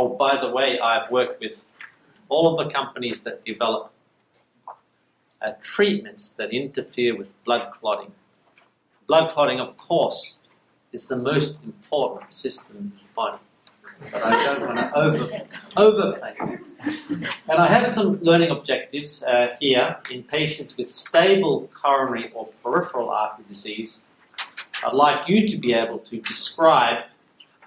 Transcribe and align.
Oh, 0.00 0.10
by 0.10 0.40
the 0.40 0.48
way, 0.48 0.78
I've 0.78 1.10
worked 1.10 1.40
with 1.40 1.64
all 2.28 2.46
of 2.46 2.64
the 2.64 2.72
companies 2.72 3.22
that 3.22 3.44
develop 3.44 3.92
uh, 5.42 5.52
treatments 5.60 6.30
that 6.38 6.52
interfere 6.52 7.16
with 7.16 7.28
blood 7.44 7.72
clotting. 7.80 8.12
Blood 9.08 9.30
clotting, 9.30 9.58
of 9.58 9.76
course, 9.76 10.38
is 10.92 11.08
the 11.08 11.16
most 11.16 11.58
important 11.64 12.32
system 12.32 12.76
in 12.76 12.92
the 12.96 13.12
body. 13.16 13.38
But 14.12 14.22
I 14.22 14.30
don't 14.44 14.60
want 14.68 14.78
to 14.78 14.96
over, 14.96 15.40
overplay 15.76 16.36
it. 16.42 16.70
And 17.48 17.58
I 17.58 17.66
have 17.66 17.88
some 17.88 18.22
learning 18.22 18.50
objectives 18.50 19.24
uh, 19.24 19.56
here 19.58 19.96
in 20.12 20.22
patients 20.22 20.76
with 20.76 20.90
stable 20.92 21.68
coronary 21.74 22.30
or 22.36 22.46
peripheral 22.62 23.10
artery 23.10 23.46
disease. 23.48 24.00
I'd 24.86 24.94
like 24.94 25.28
you 25.28 25.48
to 25.48 25.56
be 25.56 25.72
able 25.72 25.98
to 25.98 26.20
describe 26.20 26.98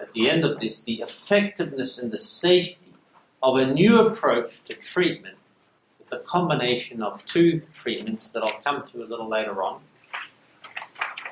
at 0.02 0.12
the 0.12 0.28
end 0.28 0.44
of 0.44 0.60
this 0.60 0.82
the 0.82 1.00
effectiveness 1.00 1.98
and 1.98 2.10
the 2.10 2.18
safety 2.18 2.92
of 3.42 3.56
a 3.56 3.72
new 3.72 4.00
approach 4.06 4.62
to 4.64 4.74
treatment 4.74 5.36
with 5.98 6.12
a 6.12 6.18
combination 6.24 7.02
of 7.02 7.24
two 7.24 7.62
treatments 7.72 8.30
that 8.30 8.42
I'll 8.42 8.60
come 8.60 8.86
to 8.92 9.02
a 9.02 9.06
little 9.06 9.28
later 9.28 9.62
on. 9.62 9.80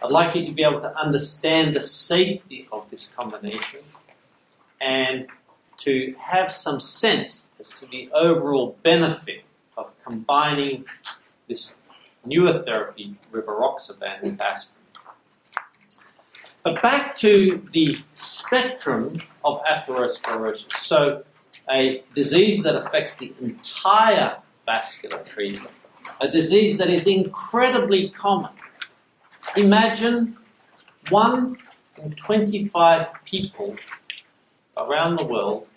I'd 0.02 0.10
like 0.10 0.34
you 0.34 0.44
to 0.46 0.52
be 0.52 0.62
able 0.62 0.80
to 0.80 0.98
understand 0.98 1.74
the 1.74 1.82
safety 1.82 2.66
of 2.72 2.88
this 2.90 3.08
combination 3.08 3.80
and 4.80 5.26
to 5.80 6.14
have 6.18 6.52
some 6.52 6.80
sense 6.80 7.48
as 7.58 7.70
to 7.72 7.86
the 7.86 8.08
overall 8.12 8.76
benefit 8.82 9.42
of 9.76 9.90
combining 10.04 10.84
this 11.48 11.76
newer 12.24 12.52
therapy, 12.52 13.14
rivaroxaban, 13.32 14.22
with 14.22 14.40
aspirin. 14.40 14.79
But 16.62 16.82
back 16.82 17.16
to 17.18 17.66
the 17.72 17.98
spectrum 18.14 19.16
of 19.44 19.62
atherosclerosis. 19.64 20.72
So, 20.78 21.24
a 21.70 22.02
disease 22.14 22.62
that 22.64 22.76
affects 22.76 23.16
the 23.16 23.32
entire 23.40 24.36
vascular 24.66 25.18
tree, 25.24 25.56
a 26.20 26.28
disease 26.28 26.76
that 26.78 26.90
is 26.90 27.06
incredibly 27.06 28.10
common. 28.10 28.50
Imagine 29.56 30.34
one 31.08 31.56
in 32.02 32.12
25 32.12 33.08
people 33.24 33.76
around 34.76 35.16
the 35.16 35.24
world 35.24 35.68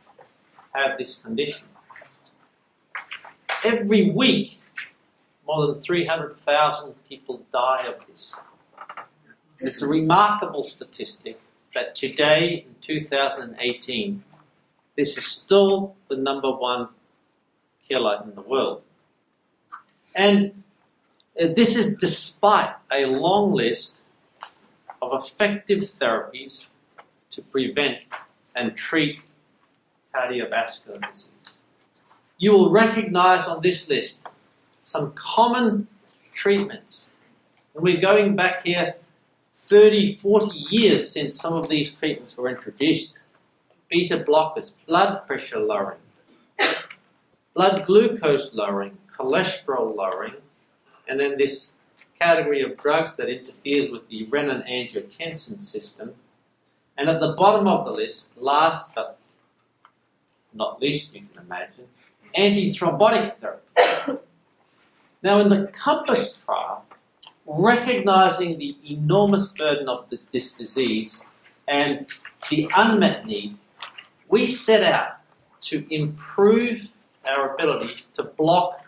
have 0.73 0.97
this 0.97 1.17
condition. 1.17 1.63
Every 3.63 4.11
week, 4.11 4.59
more 5.47 5.67
than 5.67 5.81
300,000 5.81 6.93
people 7.07 7.45
die 7.51 7.85
of 7.87 8.05
this. 8.07 8.35
It's 9.63 9.81
a 9.81 9.87
remarkable 9.87 10.63
statistic 10.63 11.39
that 11.73 11.95
today, 11.95 12.65
in 12.67 12.75
2018, 12.81 14.21
this 14.97 15.17
is 15.17 15.25
still 15.25 15.95
the 16.09 16.17
number 16.17 16.51
one 16.51 16.89
killer 17.87 18.21
in 18.25 18.35
the 18.35 18.41
world. 18.41 18.81
And 20.17 20.63
uh, 21.41 21.47
this 21.55 21.77
is 21.77 21.95
despite 21.95 22.75
a 22.91 23.05
long 23.05 23.53
list 23.53 24.01
of 25.01 25.23
effective 25.23 25.79
therapies 25.79 26.67
to 27.31 27.41
prevent 27.41 27.99
and 28.53 28.75
treat 28.75 29.21
cardiovascular 30.13 31.09
disease. 31.09 31.61
You 32.37 32.51
will 32.51 32.69
recognize 32.69 33.47
on 33.47 33.61
this 33.61 33.87
list 33.87 34.27
some 34.83 35.13
common 35.13 35.87
treatments. 36.33 37.11
And 37.73 37.81
we're 37.81 38.01
going 38.01 38.35
back 38.35 38.65
here 38.65 38.95
30, 39.73 40.17
40 40.17 40.55
years 40.69 41.09
since 41.09 41.35
some 41.35 41.53
of 41.53 41.67
these 41.67 41.91
treatments 41.91 42.37
were 42.37 42.47
introduced. 42.47 43.15
Beta 43.89 44.23
blockers, 44.23 44.75
blood 44.85 45.25
pressure 45.25 45.57
lowering, 45.57 45.97
blood 47.55 47.83
glucose 47.87 48.53
lowering, 48.53 48.95
cholesterol 49.17 49.95
lowering, 49.95 50.35
and 51.07 51.19
then 51.19 51.39
this 51.39 51.73
category 52.19 52.61
of 52.61 52.77
drugs 52.77 53.15
that 53.15 53.29
interferes 53.29 53.89
with 53.89 54.07
the 54.09 54.27
renin-angiotensin 54.27 55.63
system, 55.63 56.13
and 56.99 57.09
at 57.09 57.19
the 57.19 57.33
bottom 57.33 57.65
of 57.65 57.85
the 57.85 57.91
list, 57.91 58.37
last 58.37 58.93
but 58.93 59.17
not 60.53 60.79
least, 60.79 61.15
you 61.15 61.21
can 61.33 61.45
imagine, 61.45 61.87
antithrombotic 62.37 63.33
therapy. 63.37 64.21
now, 65.23 65.39
in 65.39 65.49
the 65.49 65.65
COMPASS 65.73 66.33
trial, 66.45 66.85
recognizing 67.45 68.57
the 68.57 68.75
enormous 68.89 69.49
burden 69.49 69.89
of 69.89 70.09
the, 70.09 70.19
this 70.31 70.53
disease 70.53 71.23
and 71.67 72.07
the 72.49 72.69
unmet 72.75 73.25
need, 73.25 73.57
we 74.29 74.45
set 74.45 74.83
out 74.83 75.17
to 75.61 75.85
improve 75.93 76.89
our 77.29 77.53
ability 77.53 78.03
to 78.15 78.23
block 78.23 78.85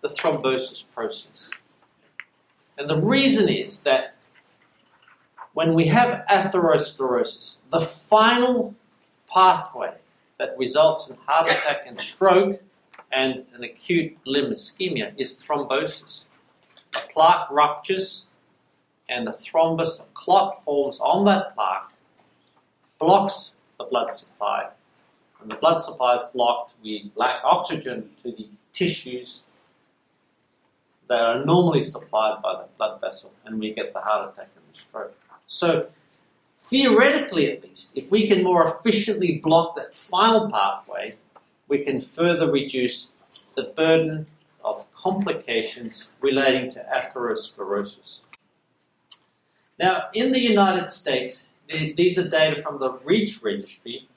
the 0.00 0.08
thrombosis 0.08 0.84
process. 0.94 1.50
And 2.78 2.88
the 2.88 3.00
reason 3.00 3.48
is 3.48 3.80
that 3.80 4.14
when 5.54 5.74
we 5.74 5.86
have 5.86 6.26
atherosclerosis, 6.26 7.60
the 7.70 7.80
final 7.80 8.74
pathway 9.32 9.94
that 10.38 10.56
results 10.58 11.08
in 11.08 11.16
heart 11.26 11.50
attack 11.50 11.84
and 11.86 12.00
stroke 12.00 12.60
and 13.12 13.44
an 13.54 13.62
acute 13.62 14.16
limb 14.26 14.50
ischemia 14.50 15.12
is 15.16 15.44
thrombosis. 15.44 16.24
A 16.96 17.00
plaque 17.12 17.50
ruptures 17.50 18.24
and 19.08 19.26
the 19.26 19.30
thrombus, 19.30 20.00
a 20.00 20.04
clot 20.14 20.64
forms 20.64 21.00
on 21.00 21.24
that 21.26 21.54
plaque, 21.54 21.92
blocks 22.98 23.56
the 23.78 23.84
blood 23.84 24.12
supply. 24.14 24.68
When 25.38 25.48
the 25.48 25.56
blood 25.56 25.78
supply 25.78 26.14
is 26.14 26.22
blocked, 26.32 26.74
we 26.82 27.10
lack 27.16 27.40
oxygen 27.44 28.10
to 28.22 28.32
the 28.32 28.48
tissues 28.72 29.42
that 31.08 31.20
are 31.20 31.44
normally 31.44 31.82
supplied 31.82 32.40
by 32.42 32.54
the 32.54 32.68
blood 32.78 33.00
vessel, 33.00 33.32
and 33.44 33.60
we 33.60 33.74
get 33.74 33.92
the 33.92 34.00
heart 34.00 34.32
attack 34.32 34.48
and 34.56 34.64
the 34.72 34.78
stroke. 34.78 35.14
So, 35.46 35.88
theoretically 36.58 37.52
at 37.52 37.62
least, 37.62 37.90
if 37.94 38.10
we 38.10 38.26
can 38.26 38.42
more 38.42 38.64
efficiently 38.64 39.38
block 39.42 39.76
that 39.76 39.94
final 39.94 40.50
pathway, 40.50 41.16
we 41.68 41.84
can 41.84 42.00
further 42.00 42.50
reduce 42.50 43.12
the 43.54 43.64
burden 43.76 44.26
complications 45.04 46.08
relating 46.22 46.72
to 46.72 46.80
atherosclerosis. 46.96 48.20
Now, 49.78 50.04
in 50.14 50.32
the 50.32 50.40
United 50.40 50.90
States, 50.90 51.48
these 51.68 52.18
are 52.18 52.28
data 52.28 52.62
from 52.62 52.78
the 52.78 52.90
REACH 53.04 53.42
registry, 53.42 54.08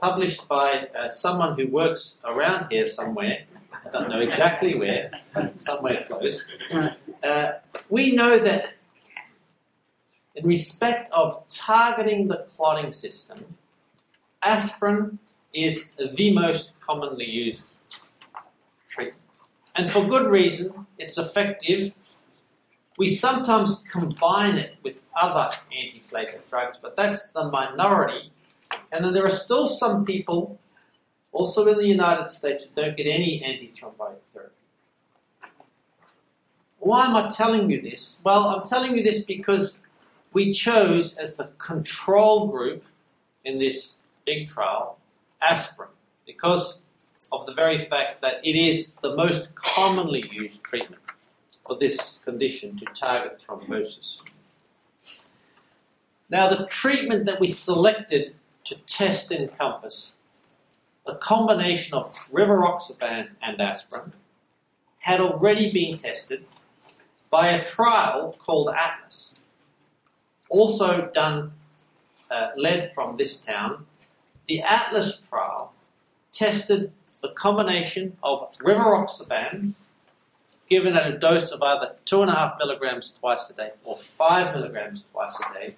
published 0.00 0.48
by 0.48 0.88
uh, 0.98 1.10
someone 1.10 1.58
who 1.58 1.66
works 1.68 2.20
around 2.24 2.70
here 2.70 2.86
somewhere. 2.86 3.40
I 3.84 3.90
don't 3.90 4.08
know 4.08 4.20
exactly 4.20 4.74
where, 4.74 5.10
somewhere 5.58 6.06
close. 6.08 6.48
Uh, 7.22 7.52
we 7.90 8.12
know 8.12 8.38
that 8.38 8.74
in 10.36 10.46
respect 10.46 11.12
of 11.12 11.46
targeting 11.48 12.28
the 12.28 12.46
clotting 12.54 12.92
system, 12.92 13.38
aspirin 14.42 15.18
is 15.52 15.92
the 16.16 16.32
most 16.32 16.80
commonly 16.80 17.28
used 17.28 17.66
treatment. 18.88 19.29
And 19.76 19.90
for 19.92 20.04
good 20.04 20.26
reason, 20.26 20.86
it's 20.98 21.18
effective. 21.18 21.94
We 22.98 23.08
sometimes 23.08 23.84
combine 23.90 24.56
it 24.56 24.76
with 24.82 25.00
other 25.20 25.48
antiplatelet 25.72 26.48
drugs, 26.50 26.78
but 26.82 26.96
that's 26.96 27.30
the 27.32 27.44
minority. 27.44 28.30
And 28.92 29.04
then 29.04 29.12
there 29.12 29.24
are 29.24 29.30
still 29.30 29.66
some 29.68 30.04
people, 30.04 30.58
also 31.32 31.66
in 31.68 31.78
the 31.78 31.86
United 31.86 32.30
States, 32.30 32.66
who 32.66 32.82
don't 32.82 32.96
get 32.96 33.06
any 33.06 33.40
antithrombotic 33.40 34.20
therapy. 34.34 34.54
Why 36.78 37.06
am 37.06 37.16
I 37.16 37.28
telling 37.28 37.70
you 37.70 37.80
this? 37.80 38.20
Well, 38.24 38.48
I'm 38.48 38.66
telling 38.66 38.96
you 38.96 39.02
this 39.02 39.24
because 39.24 39.82
we 40.32 40.52
chose 40.52 41.16
as 41.18 41.36
the 41.36 41.50
control 41.58 42.48
group 42.48 42.84
in 43.44 43.58
this 43.58 43.96
big 44.24 44.48
trial 44.48 44.98
aspirin 45.42 45.90
because 46.26 46.82
of 47.32 47.46
the 47.46 47.52
very 47.52 47.78
fact 47.78 48.20
that 48.20 48.44
it 48.44 48.56
is 48.56 48.96
the 49.02 49.14
most 49.14 49.54
commonly 49.54 50.24
used 50.30 50.62
treatment 50.62 51.02
for 51.66 51.76
this 51.78 52.18
condition 52.24 52.76
to 52.76 52.84
target 52.86 53.38
thrombosis. 53.46 54.18
Now, 56.28 56.48
the 56.48 56.66
treatment 56.66 57.26
that 57.26 57.40
we 57.40 57.46
selected 57.46 58.34
to 58.64 58.74
test 58.82 59.32
in 59.32 59.48
COMPASS, 59.48 60.12
the 61.06 61.16
combination 61.16 61.94
of 61.94 62.12
rivaroxaban 62.30 63.30
and 63.42 63.60
aspirin, 63.60 64.12
had 64.98 65.20
already 65.20 65.72
been 65.72 65.98
tested 65.98 66.44
by 67.30 67.48
a 67.48 67.64
trial 67.64 68.36
called 68.38 68.68
ATLAS 68.68 69.36
also 70.50 71.10
done, 71.14 71.52
uh, 72.30 72.48
led 72.56 72.92
from 72.92 73.16
this 73.16 73.40
town, 73.40 73.86
the 74.46 74.60
Atlas 74.60 75.18
trial 75.20 75.72
tested 76.32 76.92
the 77.22 77.28
combination 77.30 78.16
of 78.22 78.52
rivaroxaban 78.58 79.74
given 80.68 80.96
at 80.96 81.06
a 81.06 81.18
dose 81.18 81.50
of 81.50 81.62
either 81.62 81.96
two 82.04 82.22
and 82.22 82.30
a 82.30 82.34
half 82.34 82.58
milligrams 82.58 83.10
twice 83.10 83.50
a 83.50 83.54
day 83.54 83.70
or 83.84 83.96
five 83.96 84.54
milligrams 84.54 85.06
twice 85.12 85.38
a 85.40 85.54
day 85.54 85.74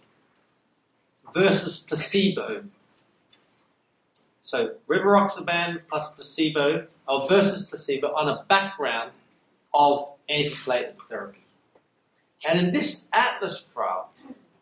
versus 1.32 1.80
placebo. 1.80 2.64
So 4.42 4.74
rivaroxaban 4.86 5.82
plus 5.88 6.10
placebo, 6.10 6.86
or 7.08 7.28
versus 7.28 7.68
placebo, 7.68 8.14
on 8.14 8.28
a 8.28 8.44
background 8.48 9.12
of 9.72 10.12
antiplatelet 10.28 11.00
therapy. 11.08 11.38
And 12.46 12.60
in 12.60 12.72
this 12.72 13.08
ATLAS 13.14 13.68
trial, 13.72 14.10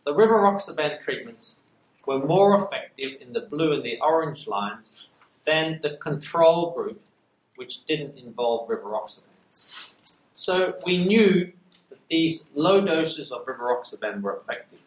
the 0.04 0.14
rivaroxaban 0.14 1.00
treatments 1.02 1.58
were 2.06 2.24
more 2.24 2.54
effective 2.62 3.20
in 3.20 3.32
the 3.32 3.40
blue 3.40 3.72
and 3.72 3.82
the 3.82 4.00
orange 4.00 4.46
lines 4.46 5.10
than 5.50 5.80
the 5.82 5.96
control 5.96 6.70
group, 6.76 7.00
which 7.56 7.84
didn't 7.84 8.16
involve 8.16 8.68
rivaroxaban. 8.68 9.34
So 10.32 10.74
we 10.86 11.04
knew 11.04 11.52
that 11.90 11.98
these 12.08 12.48
low 12.54 12.80
doses 12.80 13.32
of 13.32 13.44
rivaroxaban 13.46 14.20
were 14.22 14.40
effective. 14.40 14.84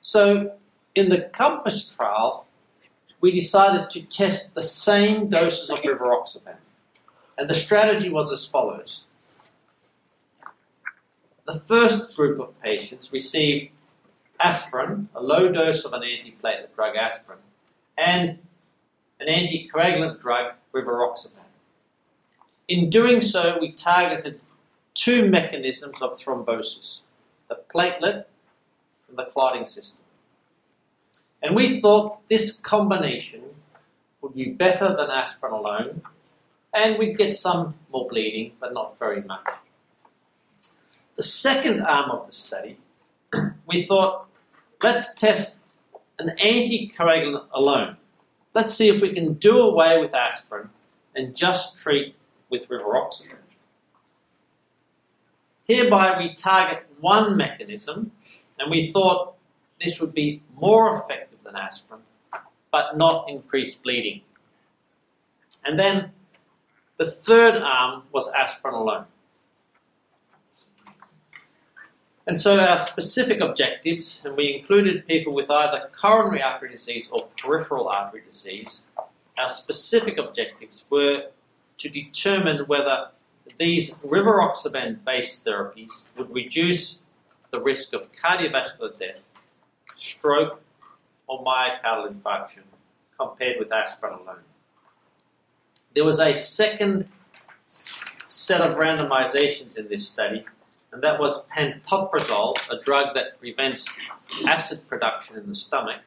So 0.00 0.54
in 0.94 1.10
the 1.10 1.30
COMPASS 1.34 1.94
trial, 1.94 2.48
we 3.20 3.32
decided 3.32 3.90
to 3.90 4.00
test 4.02 4.54
the 4.54 4.62
same 4.62 5.28
doses 5.28 5.68
of 5.68 5.78
rivaroxaban. 5.82 6.56
And 7.36 7.50
the 7.50 7.54
strategy 7.54 8.10
was 8.10 8.32
as 8.32 8.46
follows. 8.46 9.04
The 11.46 11.60
first 11.60 12.16
group 12.16 12.40
of 12.40 12.58
patients 12.60 13.12
received 13.12 13.72
aspirin, 14.40 15.10
a 15.14 15.20
low 15.20 15.52
dose 15.52 15.84
of 15.84 15.92
an 15.92 16.00
antiplatelet 16.00 16.74
drug 16.74 16.96
aspirin, 16.96 17.38
and 17.98 18.38
an 19.20 19.28
anticoagulant 19.28 20.20
drug, 20.20 20.54
rivaroxaban. 20.72 21.48
In 22.68 22.90
doing 22.90 23.20
so, 23.20 23.58
we 23.60 23.72
targeted 23.72 24.40
two 24.94 25.28
mechanisms 25.28 26.00
of 26.02 26.18
thrombosis 26.18 27.00
the 27.48 27.58
platelet 27.72 28.24
and 29.08 29.16
the 29.16 29.24
clotting 29.26 29.66
system. 29.66 30.02
And 31.40 31.54
we 31.54 31.80
thought 31.80 32.28
this 32.28 32.58
combination 32.58 33.42
would 34.20 34.34
be 34.34 34.46
better 34.46 34.88
than 34.96 35.10
aspirin 35.10 35.52
alone, 35.52 36.02
and 36.74 36.98
we'd 36.98 37.16
get 37.16 37.36
some 37.36 37.76
more 37.92 38.08
bleeding, 38.08 38.52
but 38.58 38.72
not 38.72 38.98
very 38.98 39.22
much. 39.22 39.46
The 41.14 41.22
second 41.22 41.82
arm 41.82 42.10
of 42.10 42.26
the 42.26 42.32
study, 42.32 42.78
we 43.66 43.84
thought, 43.84 44.26
let's 44.82 45.14
test 45.14 45.60
an 46.18 46.34
anticoagulant 46.42 47.44
alone. 47.52 47.96
Let's 48.56 48.72
see 48.72 48.88
if 48.88 49.02
we 49.02 49.12
can 49.12 49.34
do 49.34 49.58
away 49.58 50.00
with 50.00 50.14
aspirin 50.14 50.70
and 51.14 51.36
just 51.36 51.76
treat 51.76 52.14
with 52.48 52.66
rivaroxaban. 52.70 53.36
Hereby, 55.64 56.16
we 56.16 56.32
target 56.32 56.86
one 56.98 57.36
mechanism, 57.36 58.12
and 58.58 58.70
we 58.70 58.90
thought 58.92 59.34
this 59.78 60.00
would 60.00 60.14
be 60.14 60.40
more 60.58 60.96
effective 60.96 61.42
than 61.44 61.54
aspirin, 61.54 62.00
but 62.72 62.96
not 62.96 63.28
increase 63.28 63.74
bleeding. 63.74 64.22
And 65.66 65.78
then 65.78 66.12
the 66.96 67.04
third 67.04 67.56
arm 67.56 68.04
was 68.10 68.32
aspirin 68.32 68.72
alone. 68.72 69.04
And 72.26 72.40
so 72.40 72.58
our 72.58 72.78
specific 72.78 73.40
objectives, 73.40 74.22
and 74.24 74.36
we 74.36 74.54
included 74.54 75.06
people 75.06 75.32
with 75.32 75.48
either 75.48 75.88
coronary 75.92 76.42
artery 76.42 76.70
disease 76.70 77.08
or 77.10 77.28
peripheral 77.40 77.88
artery 77.88 78.22
disease, 78.28 78.82
our 79.38 79.48
specific 79.48 80.18
objectives 80.18 80.84
were 80.90 81.28
to 81.78 81.88
determine 81.88 82.66
whether 82.66 83.08
these 83.58 83.98
rivaroxaban 84.00 85.04
based 85.04 85.46
therapies 85.46 86.04
would 86.16 86.34
reduce 86.34 87.00
the 87.52 87.60
risk 87.60 87.92
of 87.92 88.10
cardiovascular 88.12 88.98
death, 88.98 89.22
stroke, 89.96 90.60
or 91.28 91.44
myocardial 91.44 92.12
infarction 92.12 92.62
compared 93.18 93.58
with 93.58 93.72
aspirin 93.72 94.14
alone. 94.14 94.42
There 95.94 96.04
was 96.04 96.20
a 96.20 96.32
second 96.34 97.08
set 97.68 98.60
of 98.60 98.74
randomizations 98.74 99.78
in 99.78 99.88
this 99.88 100.08
study, 100.08 100.44
and 100.96 101.04
that 101.04 101.20
was 101.20 101.46
pantoprazole, 101.48 102.56
a 102.70 102.80
drug 102.80 103.14
that 103.14 103.38
prevents 103.38 103.86
acid 104.46 104.88
production 104.88 105.36
in 105.36 105.46
the 105.46 105.54
stomach, 105.54 106.00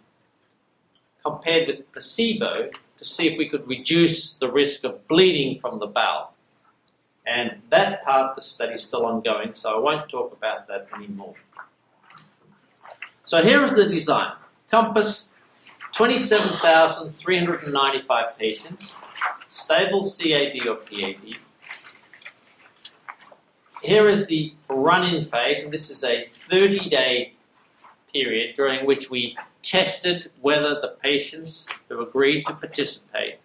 compared 1.23 1.67
with 1.67 1.91
placebo 1.91 2.67
to 2.97 3.05
see 3.05 3.27
if 3.27 3.37
we 3.37 3.47
could 3.47 3.67
reduce 3.67 4.37
the 4.37 4.51
risk 4.51 4.83
of 4.83 5.07
bleeding 5.07 5.59
from 5.59 5.77
the 5.77 5.85
bowel. 5.85 6.33
And 7.27 7.61
that 7.69 8.03
part 8.03 8.31
of 8.31 8.35
the 8.35 8.41
study 8.41 8.73
is 8.73 8.83
still 8.83 9.05
ongoing, 9.05 9.53
so 9.53 9.77
I 9.77 9.79
won't 9.79 10.09
talk 10.09 10.33
about 10.33 10.67
that 10.69 10.87
anymore. 10.95 11.35
So 13.25 13.43
here 13.43 13.63
is 13.63 13.75
the 13.75 13.87
design. 13.87 14.33
Compass 14.71 15.29
27,395 15.93 18.37
patients, 18.39 18.97
stable 19.47 20.01
CAD 20.01 20.65
or 20.65 20.77
PAD. 20.77 21.37
Here 23.81 24.07
is 24.09 24.27
the 24.27 24.53
run-in 24.67 25.23
phase, 25.23 25.63
and 25.63 25.71
this 25.71 25.89
is 25.89 26.03
a 26.03 26.25
30-day 26.25 27.33
period 28.11 28.55
during 28.55 28.85
which 28.85 29.09
we 29.09 29.37
tested 29.61 30.29
whether 30.41 30.75
the 30.75 30.95
patients 31.01 31.65
who 31.87 32.01
agreed 32.01 32.45
to 32.45 32.53
participate 32.53 33.35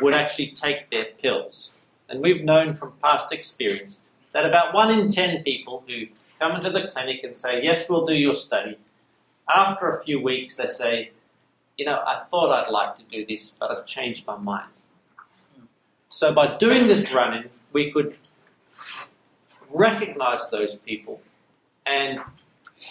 would 0.00 0.12
actually 0.14 0.48
take 0.48 0.90
their 0.90 1.04
pills. 1.04 1.70
And 2.08 2.20
we've 2.20 2.42
known 2.42 2.74
from 2.74 2.94
past 3.02 3.32
experience 3.32 4.00
that 4.32 4.44
about 4.44 4.74
one 4.74 4.90
in 4.90 5.08
ten 5.08 5.42
people 5.42 5.84
who 5.86 6.06
come 6.40 6.56
into 6.56 6.70
the 6.70 6.88
clinic 6.88 7.22
and 7.22 7.36
say, 7.36 7.62
Yes, 7.62 7.88
we'll 7.88 8.06
do 8.06 8.14
your 8.14 8.34
study, 8.34 8.78
after 9.48 9.88
a 9.88 10.02
few 10.02 10.20
weeks 10.20 10.56
they 10.56 10.66
say, 10.66 11.10
You 11.76 11.86
know, 11.86 12.02
I 12.06 12.24
thought 12.30 12.50
I'd 12.50 12.70
like 12.70 12.96
to 12.98 13.04
do 13.04 13.24
this, 13.24 13.52
but 13.52 13.70
I've 13.70 13.86
changed 13.86 14.26
my 14.26 14.36
mind. 14.36 14.70
So 16.08 16.32
by 16.32 16.56
doing 16.56 16.86
this 16.86 17.12
run-in, 17.12 17.50
we 17.72 17.90
could 17.92 18.16
recognize 19.76 20.50
those 20.50 20.76
people 20.76 21.20
and 21.86 22.20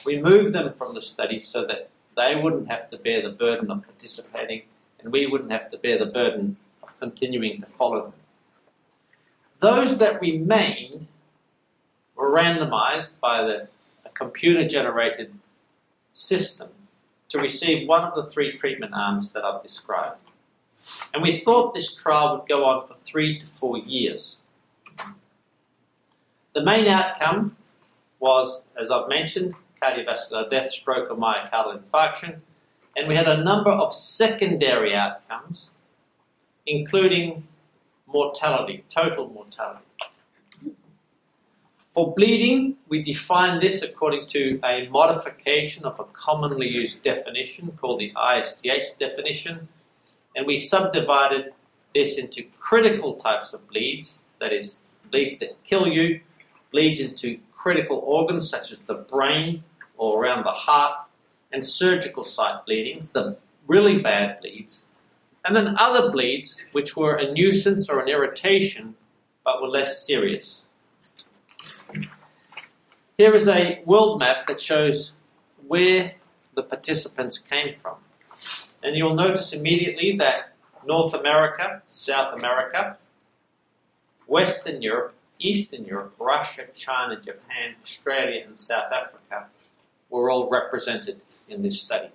remove 0.06 0.54
them 0.54 0.74
from 0.74 0.94
the 0.94 1.02
study 1.02 1.40
so 1.40 1.66
that 1.66 1.90
they 2.16 2.36
wouldn't 2.36 2.70
have 2.70 2.90
to 2.92 2.98
bear 2.98 3.22
the 3.22 3.30
burden 3.30 3.70
of 3.72 3.84
participating 3.84 4.62
and 5.00 5.12
we 5.12 5.28
wouldn't 5.28 5.52
have 5.52 5.70
to 5.72 5.78
bear 5.78 5.98
the 5.98 6.06
burden 6.06 6.58
of 6.82 7.00
continuing 7.00 7.62
to 7.62 7.68
follow 7.68 8.04
them. 8.04 8.14
Those 9.60 9.98
that 9.98 10.22
remained 10.22 11.08
were 12.16 12.30
randomized 12.30 13.20
by 13.20 13.44
the 13.44 13.68
computer 14.14 14.68
generated 14.68 15.34
system 16.14 16.70
to 17.30 17.40
receive 17.40 17.88
one 17.88 18.04
of 18.04 18.16
the 18.16 18.24
three 18.24 18.56
treatment 18.58 18.94
arms 18.96 19.32
that 19.32 19.44
I've 19.44 19.62
described. 19.62 20.18
And 21.14 21.22
we 21.22 21.40
thought 21.40 21.74
this 21.74 21.96
trial 21.96 22.38
would 22.38 22.48
go 22.48 22.66
on 22.66 22.86
for 22.86 22.94
three 22.94 23.40
to 23.40 23.46
four 23.46 23.78
years. 23.78 24.42
The 26.56 26.64
main 26.64 26.88
outcome 26.88 27.58
was, 28.22 28.64
as 28.80 28.90
I've 28.90 29.10
mentioned, 29.10 29.56
cardiovascular 29.84 30.50
death, 30.50 30.72
stroke, 30.72 31.12
or 31.12 31.18
myocardial 31.18 31.84
infarction. 31.84 32.40
And 32.96 33.10
we 33.10 33.16
had 33.16 33.28
a 33.28 33.44
number 33.44 33.72
of 33.72 33.94
secondary 33.94 34.96
outcomes, 34.96 35.72
including 36.66 37.46
mortality, 38.08 38.86
total 38.90 39.28
mortality. 39.28 39.84
For 41.94 42.14
bleeding, 42.14 42.78
we 42.88 43.04
define 43.04 43.60
this 43.60 43.84
according 43.84 44.28
to 44.28 44.58
a 44.64 44.88
modification 44.88 45.84
of 45.84 46.00
a 46.00 46.06
commonly 46.06 46.70
used 46.70 47.04
definition 47.04 47.78
called 47.82 48.00
the 48.00 48.14
ISTH 48.16 48.98
definition, 48.98 49.68
and 50.38 50.48
we 50.48 50.56
subdivided 50.56 51.54
this 51.94 52.18
into 52.18 52.44
critical 52.60 53.16
types 53.16 53.54
of 53.54 53.68
bleeds, 53.68 54.22
that 54.40 54.54
is, 54.54 54.80
bleeds 55.12 55.40
that 55.40 55.62
kill 55.66 55.86
you, 55.86 56.22
bleeds 56.76 57.00
into 57.00 57.40
critical 57.54 58.00
organs 58.00 58.50
such 58.50 58.74
as 58.74 58.82
the 58.82 58.96
brain 58.96 59.64
or 59.98 60.22
around 60.22 60.44
the 60.44 60.52
heart, 60.52 60.98
and 61.54 61.64
surgical 61.64 62.26
site 62.26 62.66
bleedings, 62.66 63.12
the 63.12 63.38
really 63.66 64.02
bad 64.02 64.42
bleeds, 64.42 64.86
and 65.46 65.56
then 65.56 65.74
other 65.78 66.12
bleeds 66.12 66.66
which 66.74 66.98
were 66.98 67.16
a 67.16 67.32
nuisance 67.32 67.90
or 67.90 68.02
an 68.02 68.10
irritation 68.10 68.94
but 69.46 69.62
were 69.62 69.70
less 69.70 70.06
serious. 70.06 70.66
Here 73.18 73.34
is 73.34 73.48
a 73.48 73.82
world 73.86 74.20
map 74.20 74.46
that 74.48 74.60
shows 74.60 75.14
where 75.66 76.12
the 76.56 76.64
participants 76.64 77.38
came 77.38 77.74
from. 77.80 77.96
And 78.84 78.98
you'll 78.98 79.16
notice 79.16 79.54
immediately 79.54 80.18
that 80.18 80.54
North 80.86 81.14
America, 81.14 81.82
South 81.88 82.38
America, 82.38 82.98
Western 84.28 84.82
Europe, 84.82 85.15
Eastern 85.40 85.84
Europe, 85.84 86.16
Russia, 86.20 86.64
China, 86.76 87.20
Japan, 87.20 87.76
Australia, 87.82 88.44
and 88.46 88.58
South 88.58 88.92
Africa 88.92 89.48
were 90.10 90.30
all 90.30 90.50
represented 90.50 91.22
in 91.50 91.62
this 91.62 91.82
study. 91.82 92.10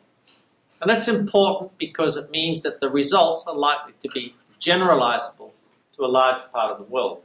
And 0.80 0.88
that's 0.88 1.08
important 1.08 1.76
because 1.78 2.16
it 2.16 2.30
means 2.30 2.62
that 2.62 2.80
the 2.80 2.88
results 2.88 3.44
are 3.46 3.54
likely 3.54 3.92
to 4.02 4.08
be 4.14 4.34
generalizable 4.58 5.52
to 5.96 6.04
a 6.04 6.06
large 6.06 6.42
part 6.52 6.72
of 6.72 6.78
the 6.78 6.84
world. 6.84 7.22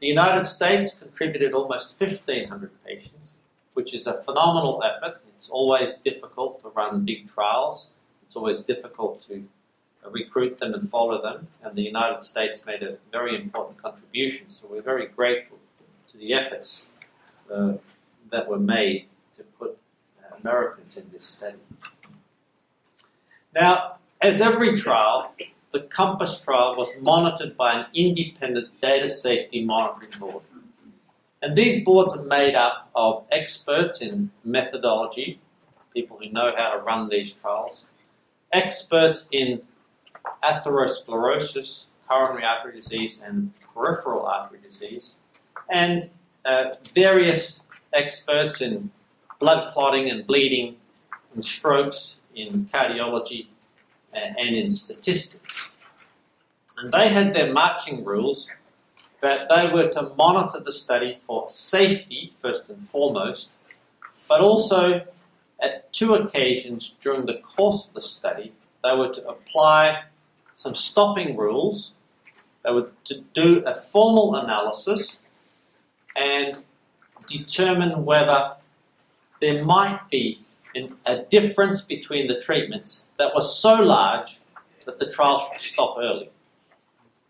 The 0.00 0.06
United 0.06 0.46
States 0.46 0.98
contributed 0.98 1.52
almost 1.52 2.00
1,500 2.00 2.70
patients, 2.84 3.36
which 3.74 3.94
is 3.94 4.06
a 4.06 4.22
phenomenal 4.22 4.82
effort. 4.84 5.20
It's 5.36 5.50
always 5.50 5.94
difficult 5.94 6.60
to 6.62 6.68
run 6.68 7.04
big 7.04 7.28
trials. 7.28 7.88
It's 8.24 8.36
always 8.36 8.62
difficult 8.62 9.22
to 9.26 9.44
recruit 10.10 10.58
them 10.58 10.74
and 10.74 10.90
follow 10.90 11.22
them, 11.22 11.48
and 11.62 11.76
the 11.76 11.82
United 11.82 12.24
States 12.24 12.66
made 12.66 12.82
a 12.82 12.96
very 13.10 13.36
important 13.36 13.80
contribution. 13.80 14.50
So 14.50 14.66
we're 14.70 14.82
very 14.82 15.06
grateful 15.06 15.58
to 16.10 16.18
the 16.18 16.34
efforts 16.34 16.88
uh, 17.52 17.74
that 18.30 18.48
were 18.48 18.58
made 18.58 19.06
to 19.36 19.44
put 19.44 19.78
uh, 20.20 20.34
Americans 20.40 20.96
in 20.96 21.08
this 21.12 21.24
study. 21.24 21.58
Now, 23.54 23.96
as 24.20 24.40
every 24.40 24.76
trial, 24.76 25.34
the 25.72 25.80
COMPASS 25.80 26.42
trial 26.42 26.76
was 26.76 26.94
monitored 27.00 27.56
by 27.56 27.72
an 27.72 27.86
independent 27.94 28.80
data 28.80 29.08
safety 29.08 29.64
monitoring 29.64 30.10
board. 30.18 30.44
And 31.40 31.56
these 31.56 31.84
boards 31.84 32.16
are 32.16 32.24
made 32.24 32.54
up 32.54 32.88
of 32.94 33.24
experts 33.32 34.00
in 34.00 34.30
methodology, 34.44 35.40
people 35.92 36.18
who 36.18 36.30
know 36.30 36.52
how 36.56 36.70
to 36.70 36.78
run 36.78 37.08
these 37.08 37.32
trials, 37.32 37.84
experts 38.52 39.28
in 39.32 39.62
atherosclerosis, 40.42 41.86
coronary 42.08 42.44
artery 42.44 42.74
disease, 42.74 43.22
and 43.24 43.52
peripheral 43.74 44.26
artery 44.26 44.58
disease, 44.62 45.14
and 45.70 46.10
uh, 46.44 46.72
various 46.94 47.64
experts 47.92 48.60
in 48.60 48.90
blood 49.38 49.70
clotting 49.72 50.10
and 50.10 50.26
bleeding, 50.26 50.76
in 51.34 51.42
strokes, 51.42 52.16
in 52.34 52.66
cardiology, 52.66 53.46
uh, 54.14 54.18
and 54.18 54.56
in 54.56 54.70
statistics. 54.70 55.70
And 56.78 56.90
they 56.90 57.08
had 57.08 57.34
their 57.34 57.52
marching 57.52 58.04
rules 58.04 58.50
that 59.20 59.48
they 59.48 59.72
were 59.72 59.88
to 59.88 60.02
monitor 60.16 60.60
the 60.60 60.72
study 60.72 61.18
for 61.22 61.48
safety, 61.48 62.34
first 62.38 62.68
and 62.70 62.82
foremost, 62.84 63.52
but 64.28 64.40
also 64.40 65.02
at 65.62 65.92
two 65.92 66.14
occasions 66.14 66.96
during 67.00 67.26
the 67.26 67.38
course 67.38 67.88
of 67.88 67.94
the 67.94 68.00
study, 68.00 68.52
they 68.82 68.96
were 68.96 69.14
to 69.14 69.26
apply 69.28 70.02
some 70.54 70.74
stopping 70.74 71.36
rules. 71.36 71.94
They 72.64 72.72
were 72.72 72.92
to 73.04 73.20
do 73.34 73.62
a 73.66 73.74
formal 73.74 74.36
analysis 74.36 75.20
and 76.16 76.58
determine 77.26 78.04
whether 78.04 78.54
there 79.40 79.64
might 79.64 80.08
be 80.10 80.38
a 81.06 81.18
difference 81.24 81.82
between 81.82 82.28
the 82.28 82.40
treatments 82.40 83.10
that 83.18 83.34
was 83.34 83.58
so 83.58 83.74
large 83.74 84.40
that 84.86 84.98
the 84.98 85.10
trial 85.10 85.38
should 85.38 85.60
stop 85.60 85.96
early 85.98 86.30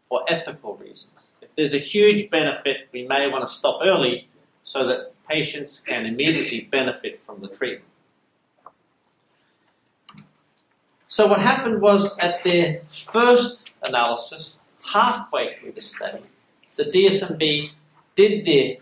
for 0.08 0.22
ethical 0.28 0.76
reasons. 0.76 1.28
If 1.40 1.48
there's 1.56 1.74
a 1.74 1.78
huge 1.78 2.30
benefit, 2.30 2.88
we 2.92 3.06
may 3.06 3.28
want 3.28 3.46
to 3.46 3.52
stop 3.52 3.80
early 3.82 4.28
so 4.64 4.86
that 4.86 5.12
patients 5.28 5.80
can 5.80 6.06
immediately 6.06 6.68
benefit 6.70 7.20
from 7.20 7.40
the 7.40 7.48
treatment. 7.48 7.91
So, 11.12 11.26
what 11.26 11.42
happened 11.42 11.82
was 11.82 12.16
at 12.20 12.42
their 12.42 12.80
first 12.88 13.74
analysis, 13.82 14.56
halfway 14.82 15.56
through 15.56 15.72
the 15.72 15.82
study, 15.82 16.22
the 16.76 16.84
DSMB 16.84 17.70
did 18.14 18.46
their 18.46 18.76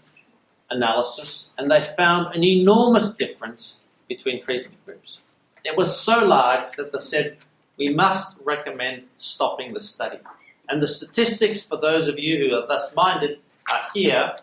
analysis 0.71 1.51
and 1.59 1.69
they 1.69 1.83
found 1.83 2.33
an 2.37 2.45
enormous 2.45 3.17
difference 3.17 3.79
between 4.09 4.41
treatment 4.41 4.77
groups. 4.85 5.25
It 5.65 5.77
was 5.77 6.01
so 6.01 6.25
large 6.25 6.71
that 6.77 6.93
they 6.93 6.99
said 6.99 7.37
we 7.77 7.93
must 7.93 8.39
recommend 8.45 9.09
stopping 9.17 9.75
the 9.75 9.81
study. 9.81 10.21
And 10.69 10.81
the 10.81 10.87
statistics 10.87 11.65
for 11.65 11.79
those 11.79 12.07
of 12.07 12.17
you 12.17 12.39
who 12.39 12.55
are 12.55 12.67
thus 12.69 12.95
minded 12.95 13.41
are 13.69 13.83
here. 13.93 14.37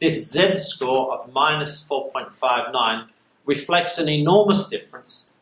This 0.00 0.32
Z 0.32 0.58
score 0.58 1.14
of 1.14 1.32
minus 1.32 1.86
4.59 1.88 3.06
reflects 3.46 3.98
an 3.98 4.08
enormous 4.08 4.68
difference. 4.68 5.32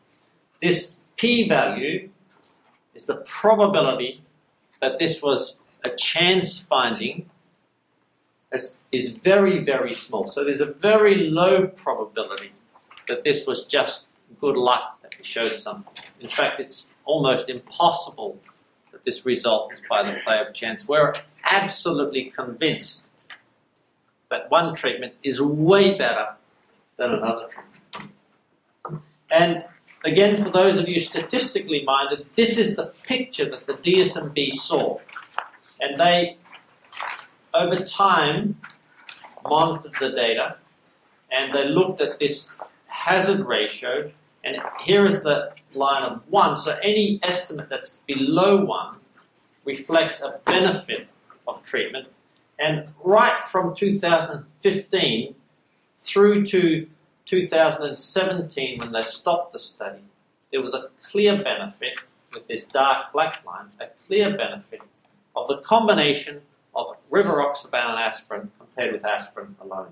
This 0.61 0.99
p 1.23 1.47
value 1.47 2.09
is 2.93 3.05
the 3.05 3.15
probability 3.25 4.21
that 4.81 4.99
this 4.99 5.23
was 5.23 5.61
a 5.85 5.89
chance 5.89 6.59
finding 6.59 7.29
is 8.91 9.11
very, 9.23 9.63
very 9.63 9.91
small. 9.91 10.27
So 10.27 10.43
there's 10.43 10.59
a 10.59 10.73
very 10.73 11.15
low 11.29 11.67
probability 11.67 12.51
that 13.07 13.23
this 13.23 13.47
was 13.47 13.65
just 13.65 14.09
good 14.41 14.57
luck 14.57 15.01
that 15.01 15.17
we 15.17 15.23
showed 15.23 15.53
something. 15.53 15.93
In 16.19 16.27
fact, 16.27 16.59
it's 16.59 16.89
almost 17.05 17.49
impossible 17.49 18.37
that 18.91 19.05
this 19.05 19.25
result 19.25 19.71
is 19.71 19.81
by 19.89 20.03
the 20.03 20.19
play 20.25 20.39
of 20.45 20.53
chance. 20.53 20.89
We're 20.89 21.13
absolutely 21.49 22.33
convinced 22.35 23.07
that 24.29 24.51
one 24.51 24.75
treatment 24.75 25.13
is 25.23 25.41
way 25.41 25.97
better 25.97 26.35
than 26.97 27.13
another 27.13 27.47
And 29.31 29.63
again, 30.03 30.41
for 30.43 30.49
those 30.49 30.79
of 30.79 30.87
you 30.87 30.99
statistically 30.99 31.83
minded, 31.83 32.25
this 32.35 32.57
is 32.57 32.75
the 32.75 32.87
picture 33.03 33.49
that 33.49 33.67
the 33.67 33.73
DSMB 33.73 34.53
saw. 34.53 34.99
And 35.79 35.99
they, 35.99 36.37
over 37.53 37.75
time, 37.75 38.57
monitored 39.45 39.93
the 39.99 40.11
data 40.11 40.57
and 41.31 41.53
they 41.53 41.67
looked 41.67 41.99
at 41.99 42.19
this 42.19 42.55
hazard 42.87 43.45
ratio, 43.45 44.11
and 44.43 44.57
here 44.81 45.05
is 45.05 45.23
the 45.23 45.51
line 45.73 46.03
of 46.03 46.21
1. 46.29 46.57
So 46.57 46.77
any 46.83 47.19
estimate 47.23 47.69
that's 47.69 47.97
below 48.07 48.63
1 48.63 48.99
reflects 49.65 50.21
a 50.21 50.39
benefit 50.45 51.07
of 51.47 51.63
treatment. 51.63 52.07
And 52.59 52.87
right 53.03 53.43
from 53.45 53.75
2015 53.75 55.35
through 56.01 56.45
to 56.45 56.87
2017, 57.25 58.79
when 58.79 58.91
they 58.91 59.01
stopped 59.01 59.53
the 59.53 59.59
study, 59.59 60.03
there 60.51 60.61
was 60.61 60.73
a 60.73 60.89
clear 61.01 61.41
benefit 61.41 61.99
with 62.33 62.47
this 62.47 62.63
dark 62.63 63.11
black 63.13 63.45
line, 63.45 63.67
a 63.79 63.87
clear 64.05 64.35
benefit 64.35 64.81
of 65.35 65.47
the 65.47 65.57
combination 65.57 66.41
of 66.75 66.97
rivaroxaban 67.09 67.73
and 67.73 67.99
aspirin 67.99 68.51
compared 68.57 68.93
with 68.93 69.05
aspirin 69.05 69.55
alone. 69.61 69.91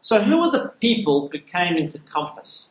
So, 0.00 0.20
who 0.20 0.40
are 0.40 0.50
the 0.50 0.74
people 0.80 1.28
who 1.32 1.38
came 1.38 1.76
into 1.76 1.98
COMPASS? 1.98 2.68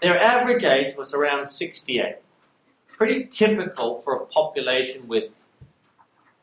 Their 0.00 0.18
average 0.18 0.64
age 0.64 0.96
was 0.96 1.14
around 1.14 1.48
68. 1.48 2.16
Pretty 2.88 3.26
typical 3.26 4.00
for 4.00 4.16
a 4.16 4.26
population 4.26 5.06
with 5.06 5.30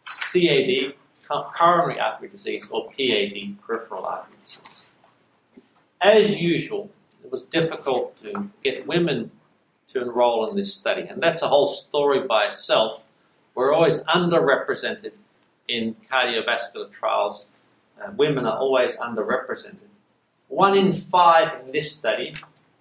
CAD, 0.05 0.93
coronary 1.29 1.99
artery 1.99 2.29
disease, 2.29 2.69
or 2.71 2.85
PAD, 2.87 3.57
peripheral 3.65 4.05
artery 4.05 4.35
disease. 4.43 4.89
As 6.01 6.41
usual, 6.41 6.89
it 7.23 7.31
was 7.31 7.43
difficult 7.43 8.21
to 8.23 8.49
get 8.63 8.87
women 8.87 9.31
to 9.87 10.01
enroll 10.01 10.49
in 10.49 10.55
this 10.55 10.73
study, 10.73 11.03
and 11.03 11.21
that's 11.21 11.41
a 11.41 11.47
whole 11.47 11.67
story 11.67 12.25
by 12.27 12.45
itself. 12.45 13.05
We're 13.55 13.73
always 13.73 14.03
underrepresented 14.05 15.11
in 15.67 15.95
cardiovascular 16.09 16.91
trials 16.91 17.49
uh, 18.01 18.11
women 18.15 18.45
are 18.45 18.57
always 18.57 18.97
underrepresented. 18.97 19.77
One 20.47 20.77
in 20.77 20.93
five 20.93 21.59
in 21.61 21.71
this 21.71 21.95
study 21.95 22.33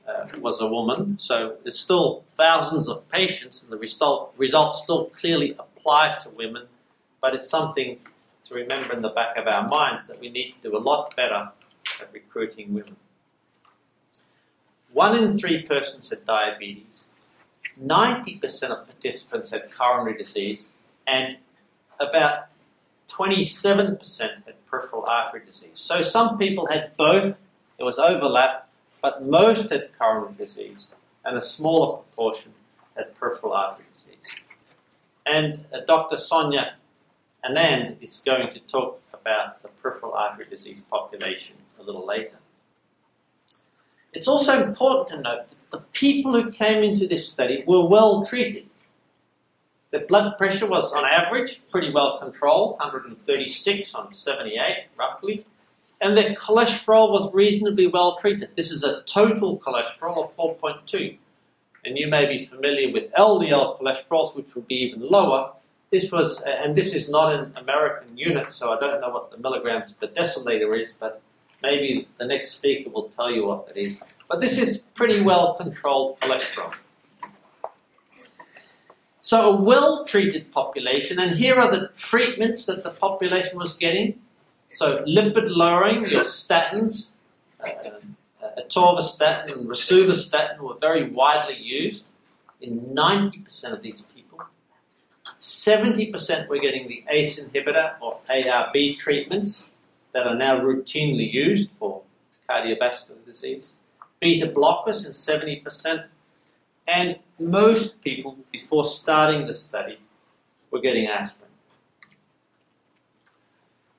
uh, 0.06 0.26
was 0.40 0.60
a 0.60 0.66
woman, 0.66 1.18
so 1.18 1.56
it's 1.64 1.78
still 1.78 2.24
thousands 2.36 2.88
of 2.88 3.08
patients, 3.10 3.62
and 3.62 3.70
the 3.70 3.76
result, 3.76 4.32
results 4.36 4.82
still 4.82 5.06
clearly 5.06 5.56
apply 5.58 6.18
to 6.22 6.30
women, 6.30 6.66
but 7.20 7.34
it's 7.34 7.50
something 7.50 7.98
to 8.48 8.54
remember 8.54 8.94
in 8.94 9.02
the 9.02 9.10
back 9.10 9.36
of 9.36 9.46
our 9.46 9.68
minds 9.68 10.06
that 10.06 10.18
we 10.18 10.30
need 10.30 10.52
to 10.52 10.70
do 10.70 10.76
a 10.76 10.78
lot 10.78 11.14
better 11.14 11.50
at 12.00 12.12
recruiting 12.12 12.72
women. 12.72 12.96
One 14.92 15.16
in 15.16 15.36
three 15.36 15.62
persons 15.62 16.08
had 16.10 16.24
diabetes, 16.24 17.10
90% 17.80 18.70
of 18.70 18.84
participants 18.84 19.50
had 19.50 19.70
coronary 19.72 20.16
disease, 20.16 20.70
and 21.06 21.36
about 22.00 22.46
27% 23.10 24.20
had 24.20 24.66
peripheral 24.66 25.04
artery 25.08 25.42
disease. 25.44 25.72
So 25.74 26.00
some 26.00 26.38
people 26.38 26.66
had 26.66 26.96
both, 26.96 27.38
there 27.76 27.86
was 27.86 27.98
overlap, 27.98 28.70
but 29.02 29.24
most 29.24 29.70
had 29.70 29.90
coronary 29.98 30.34
disease, 30.34 30.88
and 31.24 31.36
a 31.36 31.42
smaller 31.42 31.98
proportion 31.98 32.52
had 32.96 33.14
peripheral 33.14 33.52
artery 33.52 33.84
disease. 33.92 34.42
And 35.26 35.66
uh, 35.72 35.80
Dr. 35.86 36.16
Sonia 36.16 36.74
Anand 37.44 38.02
is 38.02 38.22
going 38.24 38.52
to 38.52 38.60
talk 38.60 39.00
about 39.12 39.62
the 39.62 39.68
peripheral 39.68 40.14
artery 40.14 40.46
disease 40.46 40.84
population 40.90 41.56
a 41.78 41.82
little 41.82 42.06
later. 42.06 42.38
It's 44.12 44.26
also 44.26 44.64
important 44.64 45.08
to 45.10 45.22
note 45.22 45.48
that 45.48 45.70
the 45.70 45.84
people 45.92 46.32
who 46.32 46.50
came 46.50 46.82
into 46.82 47.06
this 47.06 47.28
study 47.28 47.62
were 47.66 47.86
well 47.86 48.24
treated. 48.24 48.68
Their 49.90 50.06
blood 50.06 50.36
pressure 50.36 50.66
was, 50.66 50.92
on 50.92 51.04
average, 51.04 51.62
pretty 51.70 51.92
well 51.92 52.18
controlled 52.18 52.78
136 52.78 53.94
on 53.94 54.12
78, 54.12 54.86
roughly. 54.98 55.46
And 56.00 56.16
their 56.16 56.34
cholesterol 56.34 57.10
was 57.10 57.32
reasonably 57.34 57.86
well 57.86 58.16
treated. 58.16 58.50
This 58.56 58.70
is 58.70 58.84
a 58.84 59.02
total 59.02 59.58
cholesterol 59.58 60.24
of 60.24 60.36
4.2. 60.36 61.16
And 61.84 61.96
you 61.96 62.08
may 62.08 62.26
be 62.26 62.44
familiar 62.44 62.92
with 62.92 63.10
LDL 63.12 63.80
cholesterols, 63.80 64.36
which 64.36 64.54
would 64.54 64.66
be 64.68 64.76
even 64.76 65.00
lower. 65.00 65.52
This 65.90 66.12
was, 66.12 66.42
and 66.42 66.76
this 66.76 66.94
is 66.94 67.08
not 67.08 67.34
an 67.34 67.54
American 67.56 68.16
unit, 68.16 68.52
so 68.52 68.72
I 68.72 68.78
don't 68.78 69.00
know 69.00 69.08
what 69.08 69.30
the 69.30 69.38
milligrams 69.38 69.94
per 69.94 70.06
deciliter 70.06 70.78
is, 70.78 70.92
but 70.92 71.22
maybe 71.62 72.06
the 72.18 72.26
next 72.26 72.52
speaker 72.52 72.90
will 72.90 73.08
tell 73.08 73.30
you 73.30 73.46
what 73.46 73.68
that 73.68 73.76
is. 73.78 74.00
But 74.28 74.42
this 74.42 74.58
is 74.58 74.80
pretty 74.94 75.22
well 75.22 75.54
controlled 75.54 76.20
cholesterol. 76.20 76.74
So, 79.22 79.52
a 79.52 79.56
well 79.60 80.04
treated 80.04 80.52
population, 80.52 81.18
and 81.18 81.36
here 81.36 81.56
are 81.56 81.70
the 81.70 81.88
treatments 81.96 82.66
that 82.66 82.82
the 82.82 82.90
population 82.90 83.58
was 83.58 83.76
getting. 83.76 84.20
So, 84.70 85.04
lipid 85.06 85.48
lowering, 85.48 86.06
your 86.06 86.24
statins, 86.24 87.12
uh, 87.60 87.68
atorvastatin 88.58 89.52
and 89.52 89.68
rosuvastatin 89.68 90.58
were 90.58 90.76
very 90.80 91.10
widely 91.10 91.56
used 91.56 92.08
in 92.60 92.80
90% 92.94 93.72
of 93.72 93.82
these. 93.82 94.04
70% 95.38 96.48
were 96.48 96.58
getting 96.58 96.88
the 96.88 97.04
ACE 97.08 97.42
inhibitor 97.42 97.94
or 98.00 98.18
ARB 98.28 98.98
treatments 98.98 99.70
that 100.12 100.26
are 100.26 100.34
now 100.34 100.58
routinely 100.58 101.32
used 101.32 101.72
for 101.72 102.02
cardiovascular 102.48 103.24
disease. 103.24 103.72
Beta 104.20 104.48
blockers 104.48 105.06
in 105.06 105.12
70%. 105.12 106.06
And 106.88 107.18
most 107.38 108.02
people, 108.02 108.36
before 108.50 108.84
starting 108.84 109.46
the 109.46 109.54
study, 109.54 109.98
were 110.70 110.80
getting 110.80 111.06
aspirin. 111.06 111.50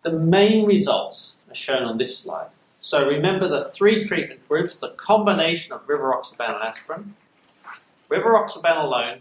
The 0.01 0.12
main 0.12 0.65
results 0.65 1.36
are 1.50 1.55
shown 1.55 1.84
on 1.84 1.98
this 1.98 2.17
slide. 2.17 2.50
So 2.81 3.08
remember 3.08 3.48
the 3.48 3.65
three 3.65 4.05
treatment 4.05 4.48
groups, 4.48 4.79
the 4.79 4.89
combination 4.89 5.74
of 5.74 5.86
rivaroxaban 5.88 6.55
and 6.55 6.63
aspirin, 6.63 7.13
rivaroxaban 8.10 8.84
alone, 8.84 9.19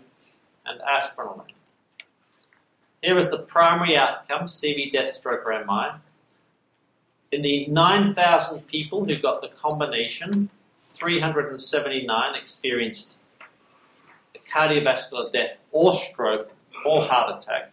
and 0.64 0.80
aspirin 0.80 1.28
alone. 1.28 1.46
Here 3.02 3.16
is 3.16 3.30
the 3.30 3.38
primary 3.38 3.96
outcome, 3.96 4.46
CV 4.46 4.90
death 4.90 5.10
stroke 5.10 5.46
or 5.46 5.64
MI. 5.64 5.98
In 7.30 7.42
the 7.42 7.66
9,000 7.68 8.66
people 8.66 9.04
who 9.04 9.16
got 9.16 9.40
the 9.40 9.48
combination, 9.48 10.50
379 10.80 12.34
experienced 12.34 13.18
a 14.34 14.38
cardiovascular 14.50 15.32
death 15.32 15.60
or 15.70 15.92
stroke 15.92 16.50
or 16.84 17.02
heart 17.02 17.40
attack. 17.40 17.70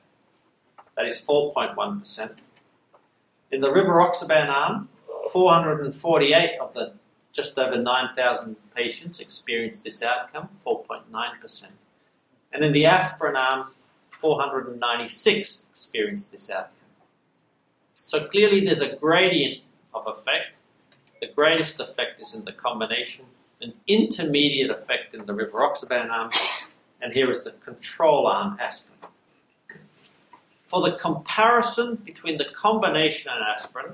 That 0.96 1.08
is 1.08 1.26
4.1%. 1.28 2.42
In 3.52 3.62
the 3.62 3.70
rivaroxaban 3.70 4.50
arm, 4.50 4.90
448 5.32 6.60
of 6.60 6.74
the 6.74 6.94
just 7.34 7.58
over 7.58 7.78
9,000 7.78 8.56
patients 8.76 9.20
experienced 9.20 9.84
this 9.84 10.04
outcome, 10.04 10.50
4.9%. 10.66 11.66
And 12.54 12.64
in 12.64 12.72
the 12.72 12.86
aspirin 12.86 13.36
arm, 13.36 13.72
496 14.26 15.66
experienced 15.70 16.32
this 16.32 16.50
outcome. 16.50 16.72
So 17.94 18.26
clearly 18.26 18.66
there's 18.66 18.82
a 18.82 18.96
gradient 18.96 19.62
of 19.94 20.08
effect. 20.08 20.58
The 21.22 21.28
greatest 21.28 21.80
effect 21.80 22.20
is 22.20 22.34
in 22.34 22.44
the 22.44 22.52
combination, 22.52 23.26
an 23.62 23.74
intermediate 23.88 24.72
effect 24.72 25.14
in 25.14 25.28
the 25.28 25.34
rivaroxaban 25.34 26.10
arm, 26.10 26.32
and 27.02 27.14
here 27.14 27.30
is 27.30 27.44
the 27.44 27.52
control 27.52 28.26
arm 28.26 28.58
aspirin. 28.60 28.98
For 30.66 30.82
the 30.82 30.98
comparison 30.98 31.94
between 32.04 32.40
the 32.40 32.48
combination 32.56 33.32
and 33.32 33.44
aspirin, 33.44 33.94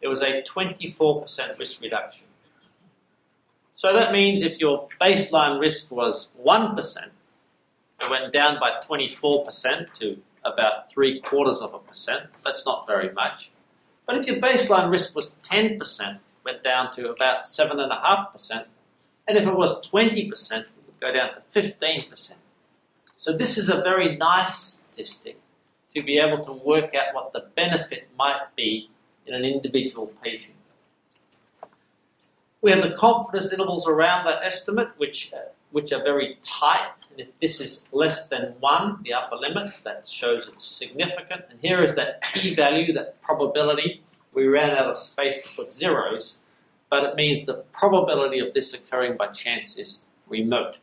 it 0.00 0.06
was 0.06 0.22
a 0.22 0.42
24% 0.42 1.58
risk 1.58 1.82
reduction. 1.82 2.28
So 3.74 3.92
that 3.92 4.12
means 4.12 4.42
if 4.42 4.60
your 4.60 4.88
baseline 5.00 5.58
risk 5.58 5.90
was 5.90 6.30
1%, 6.44 7.08
it 8.02 8.10
went 8.10 8.32
down 8.32 8.58
by 8.60 8.80
24% 8.86 9.92
to 9.94 10.18
about 10.44 10.90
three 10.90 11.20
quarters 11.20 11.60
of 11.60 11.74
a 11.74 11.78
percent. 11.78 12.24
That's 12.44 12.66
not 12.66 12.86
very 12.86 13.12
much. 13.12 13.50
But 14.06 14.16
if 14.16 14.26
your 14.26 14.36
baseline 14.36 14.90
risk 14.90 15.14
was 15.14 15.36
10%, 15.44 16.18
went 16.44 16.62
down 16.62 16.92
to 16.94 17.10
about 17.10 17.44
7.5%. 17.44 18.64
And 19.28 19.38
if 19.38 19.46
it 19.46 19.56
was 19.56 19.88
20%, 19.88 20.30
it 20.32 20.66
would 20.86 21.00
go 21.00 21.12
down 21.12 21.30
to 21.34 21.42
15%. 21.60 22.32
So 23.16 23.36
this 23.36 23.56
is 23.56 23.68
a 23.68 23.82
very 23.82 24.16
nice 24.16 24.54
statistic 24.56 25.38
to 25.94 26.02
be 26.02 26.18
able 26.18 26.44
to 26.44 26.52
work 26.52 26.94
out 26.94 27.14
what 27.14 27.32
the 27.32 27.46
benefit 27.54 28.08
might 28.18 28.40
be 28.56 28.90
in 29.26 29.34
an 29.34 29.44
individual 29.44 30.12
patient. 30.22 30.56
We 32.60 32.70
have 32.70 32.82
the 32.82 32.94
confidence 32.96 33.52
intervals 33.52 33.88
around 33.88 34.24
that 34.24 34.42
estimate, 34.42 34.88
which, 34.96 35.32
uh, 35.32 35.50
which 35.70 35.92
are 35.92 36.02
very 36.02 36.38
tight. 36.42 36.90
If 37.16 37.28
this 37.40 37.60
is 37.60 37.88
less 37.92 38.28
than 38.28 38.54
1, 38.60 38.98
the 39.02 39.12
upper 39.14 39.36
limit, 39.36 39.72
that 39.84 40.08
shows 40.08 40.48
it's 40.48 40.64
significant. 40.64 41.42
And 41.50 41.58
here 41.60 41.82
is 41.82 41.94
that 41.96 42.22
p-value, 42.22 42.92
that 42.94 43.20
probability. 43.20 44.02
We 44.34 44.46
ran 44.46 44.70
out 44.70 44.86
of 44.86 44.98
space 44.98 45.42
to 45.42 45.62
put 45.62 45.72
zeros, 45.72 46.40
but 46.88 47.04
it 47.04 47.16
means 47.16 47.44
the 47.44 47.64
probability 47.72 48.38
of 48.38 48.54
this 48.54 48.72
occurring 48.72 49.16
by 49.16 49.28
chance 49.28 49.78
is 49.78 50.06
remote. 50.26 50.76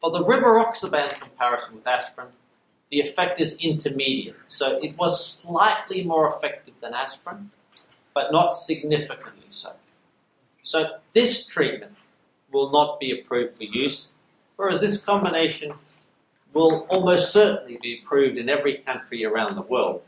For 0.00 0.10
the 0.10 0.24
rivaroxaban 0.24 1.20
comparison 1.20 1.76
with 1.76 1.86
aspirin, 1.86 2.28
the 2.90 3.00
effect 3.00 3.40
is 3.40 3.58
intermediate. 3.60 4.36
So 4.48 4.78
it 4.82 4.96
was 4.98 5.24
slightly 5.24 6.04
more 6.04 6.28
effective 6.28 6.74
than 6.80 6.94
aspirin, 6.94 7.50
but 8.14 8.32
not 8.32 8.48
significantly 8.48 9.46
so. 9.48 9.72
So 10.62 10.98
this 11.12 11.46
treatment 11.46 11.96
will 12.52 12.70
not 12.70 12.98
be 13.00 13.18
approved 13.18 13.54
for 13.54 13.64
use, 13.64 14.12
whereas 14.56 14.80
this 14.80 15.04
combination 15.04 15.72
will 16.52 16.86
almost 16.88 17.32
certainly 17.32 17.78
be 17.82 18.00
approved 18.02 18.38
in 18.38 18.48
every 18.48 18.78
country 18.78 19.24
around 19.24 19.56
the 19.56 19.62
world. 19.62 20.02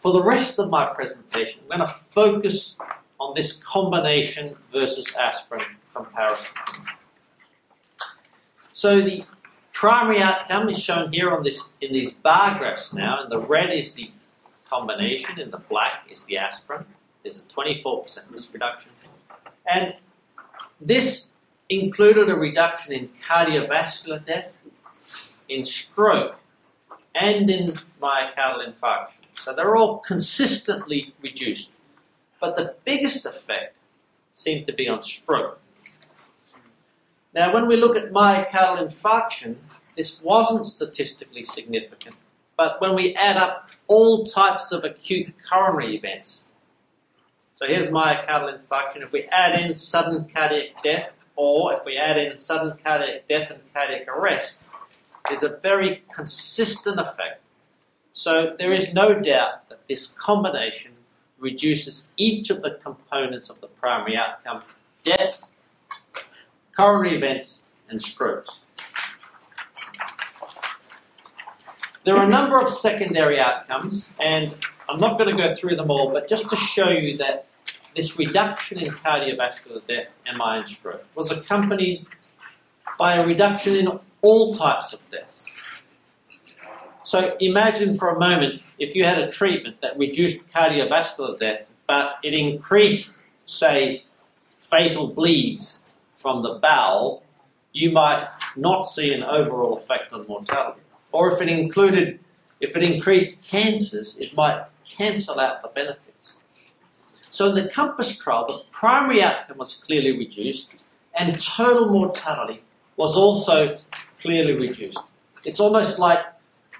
For 0.00 0.12
the 0.12 0.22
rest 0.22 0.58
of 0.58 0.70
my 0.70 0.86
presentation, 0.86 1.62
I'm 1.64 1.78
going 1.78 1.88
to 1.88 1.94
focus 1.94 2.78
on 3.18 3.34
this 3.34 3.62
combination 3.62 4.56
versus 4.72 5.14
aspirin 5.16 5.64
comparison. 5.92 6.54
So 8.72 9.00
the 9.00 9.24
Primary 9.78 10.20
outcome 10.20 10.68
is 10.68 10.76
shown 10.76 11.12
here 11.12 11.30
on 11.30 11.44
this 11.44 11.72
in 11.80 11.92
these 11.92 12.12
bar 12.12 12.58
graphs 12.58 12.92
now, 12.92 13.22
and 13.22 13.30
the 13.30 13.38
red 13.38 13.70
is 13.70 13.94
the 13.94 14.10
combination, 14.68 15.38
and 15.38 15.52
the 15.52 15.58
black 15.58 16.02
is 16.10 16.24
the 16.24 16.36
aspirin. 16.36 16.84
There's 17.22 17.38
a 17.38 17.42
24% 17.42 18.18
risk 18.32 18.52
reduction. 18.52 18.90
And 19.66 19.94
this 20.80 21.34
included 21.68 22.28
a 22.28 22.34
reduction 22.34 22.92
in 22.92 23.08
cardiovascular 23.08 24.24
death, 24.24 24.56
in 25.48 25.64
stroke, 25.64 26.36
and 27.14 27.50
in 27.50 27.72
myocardial 28.00 28.72
infarction. 28.72 29.20
So 29.34 29.54
they're 29.54 29.76
all 29.76 29.98
consistently 29.98 31.14
reduced. 31.20 31.74
But 32.40 32.56
the 32.56 32.74
biggest 32.84 33.26
effect 33.26 33.76
seemed 34.34 34.66
to 34.66 34.72
be 34.72 34.88
on 34.88 35.02
stroke. 35.02 35.60
Now, 37.34 37.52
when 37.52 37.66
we 37.66 37.76
look 37.76 37.96
at 37.96 38.12
myocardial 38.12 38.78
infarction, 38.78 39.56
this 39.96 40.22
wasn't 40.22 40.66
statistically 40.66 41.44
significant. 41.44 42.14
But 42.56 42.80
when 42.80 42.94
we 42.94 43.14
add 43.14 43.36
up 43.36 43.70
all 43.88 44.24
types 44.24 44.72
of 44.72 44.84
acute 44.84 45.34
coronary 45.48 45.96
events, 45.96 46.46
so 47.54 47.66
here's 47.66 47.90
myocardial 47.90 48.58
infarction. 48.58 49.02
If 49.02 49.12
we 49.12 49.24
add 49.24 49.60
in 49.60 49.74
sudden 49.74 50.28
cardiac 50.32 50.82
death, 50.82 51.17
or 51.38 51.72
if 51.72 51.84
we 51.84 51.96
add 51.96 52.18
in 52.18 52.36
sudden 52.36 52.76
cardiac 52.84 53.28
death 53.28 53.52
and 53.52 53.60
cardiac 53.72 54.08
arrest, 54.08 54.64
there's 55.28 55.44
a 55.44 55.56
very 55.58 56.02
consistent 56.12 56.98
effect. 56.98 57.40
So 58.12 58.56
there 58.58 58.72
is 58.72 58.92
no 58.92 59.20
doubt 59.20 59.68
that 59.68 59.86
this 59.88 60.08
combination 60.08 60.92
reduces 61.38 62.08
each 62.16 62.50
of 62.50 62.60
the 62.62 62.72
components 62.72 63.50
of 63.50 63.60
the 63.60 63.68
primary 63.68 64.16
outcome 64.16 64.62
death, 65.04 65.52
coronary 66.76 67.16
events, 67.16 67.66
and 67.88 68.02
strokes. 68.02 68.62
There 72.02 72.16
are 72.16 72.24
a 72.24 72.28
number 72.28 72.60
of 72.60 72.68
secondary 72.68 73.38
outcomes, 73.38 74.10
and 74.18 74.52
I'm 74.88 74.98
not 74.98 75.18
going 75.18 75.36
to 75.36 75.40
go 75.40 75.54
through 75.54 75.76
them 75.76 75.88
all, 75.88 76.10
but 76.10 76.28
just 76.28 76.50
to 76.50 76.56
show 76.56 76.88
you 76.88 77.16
that 77.18 77.46
this 77.98 78.16
reduction 78.16 78.78
in 78.78 78.92
cardiovascular 78.92 79.84
death, 79.88 80.12
MI, 80.24 80.58
and 80.58 80.68
stroke 80.68 81.04
was 81.16 81.32
accompanied 81.32 82.06
by 82.96 83.16
a 83.16 83.26
reduction 83.26 83.74
in 83.74 83.88
all 84.22 84.54
types 84.54 84.92
of 84.92 85.00
deaths. 85.10 85.52
So 87.02 87.36
imagine 87.40 87.96
for 87.96 88.10
a 88.10 88.18
moment 88.18 88.62
if 88.78 88.94
you 88.94 89.02
had 89.02 89.18
a 89.18 89.28
treatment 89.32 89.80
that 89.80 89.98
reduced 89.98 90.48
cardiovascular 90.52 91.40
death, 91.40 91.66
but 91.88 92.18
it 92.22 92.34
increased, 92.34 93.18
say, 93.46 94.04
fatal 94.60 95.08
bleeds 95.08 95.96
from 96.18 96.42
the 96.44 96.54
bowel, 96.62 97.24
you 97.72 97.90
might 97.90 98.28
not 98.54 98.82
see 98.82 99.12
an 99.12 99.24
overall 99.24 99.76
effect 99.76 100.12
on 100.12 100.24
mortality. 100.28 100.82
Or 101.10 101.32
if 101.32 101.42
it 101.42 101.48
included, 101.48 102.20
if 102.60 102.76
it 102.76 102.82
increased 102.84 103.42
cancers, 103.42 104.16
it 104.18 104.36
might 104.36 104.66
cancel 104.84 105.40
out 105.40 105.62
the 105.62 105.68
benefits. 105.68 106.07
So 107.30 107.50
in 107.50 107.54
the 107.54 107.68
COMPASS 107.70 108.18
trial, 108.18 108.46
the 108.46 108.64
primary 108.72 109.22
outcome 109.22 109.58
was 109.58 109.76
clearly 109.76 110.16
reduced, 110.16 110.74
and 111.14 111.40
total 111.40 111.90
mortality 111.90 112.62
was 112.96 113.16
also 113.16 113.76
clearly 114.20 114.52
reduced. 114.52 114.98
It's 115.44 115.60
almost 115.60 115.98
like 115.98 116.18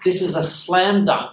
this 0.04 0.22
is 0.22 0.34
a 0.36 0.42
slam 0.42 1.04
dunk. 1.04 1.32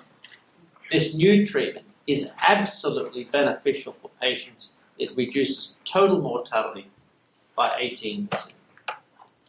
This 0.91 1.15
new 1.15 1.45
treatment 1.45 1.86
is 2.08 2.32
absolutely 2.47 3.23
beneficial 3.32 3.95
for 4.01 4.12
patients. 4.21 4.73
It 4.99 5.15
reduces 5.15 5.78
total 5.86 6.21
mortality 6.21 6.88
by 7.56 7.69
18%. 7.69 8.54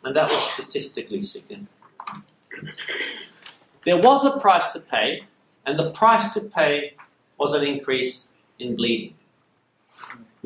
and 0.05 0.14
that 0.14 0.31
was 0.31 0.52
statistically 0.52 1.20
significant. 1.22 1.68
There 3.85 3.98
was 3.98 4.24
a 4.24 4.38
price 4.38 4.70
to 4.72 4.81
pay, 4.81 5.22
and 5.66 5.79
the 5.79 5.90
price 5.90 6.33
to 6.35 6.42
pay 6.42 6.94
was 7.38 7.55
an 7.55 7.64
increase 7.64 8.29
in 8.59 8.76
bleeding. 8.76 9.15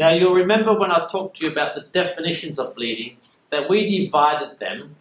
Now, 0.00 0.12
you'll 0.12 0.32
remember 0.32 0.72
when 0.72 0.90
I 0.90 1.06
talked 1.08 1.36
to 1.36 1.44
you 1.44 1.52
about 1.52 1.74
the 1.74 1.82
definitions 1.82 2.58
of 2.58 2.74
bleeding 2.74 3.18
that 3.50 3.68
we 3.68 3.98
divided 3.98 4.58
them 4.58 4.96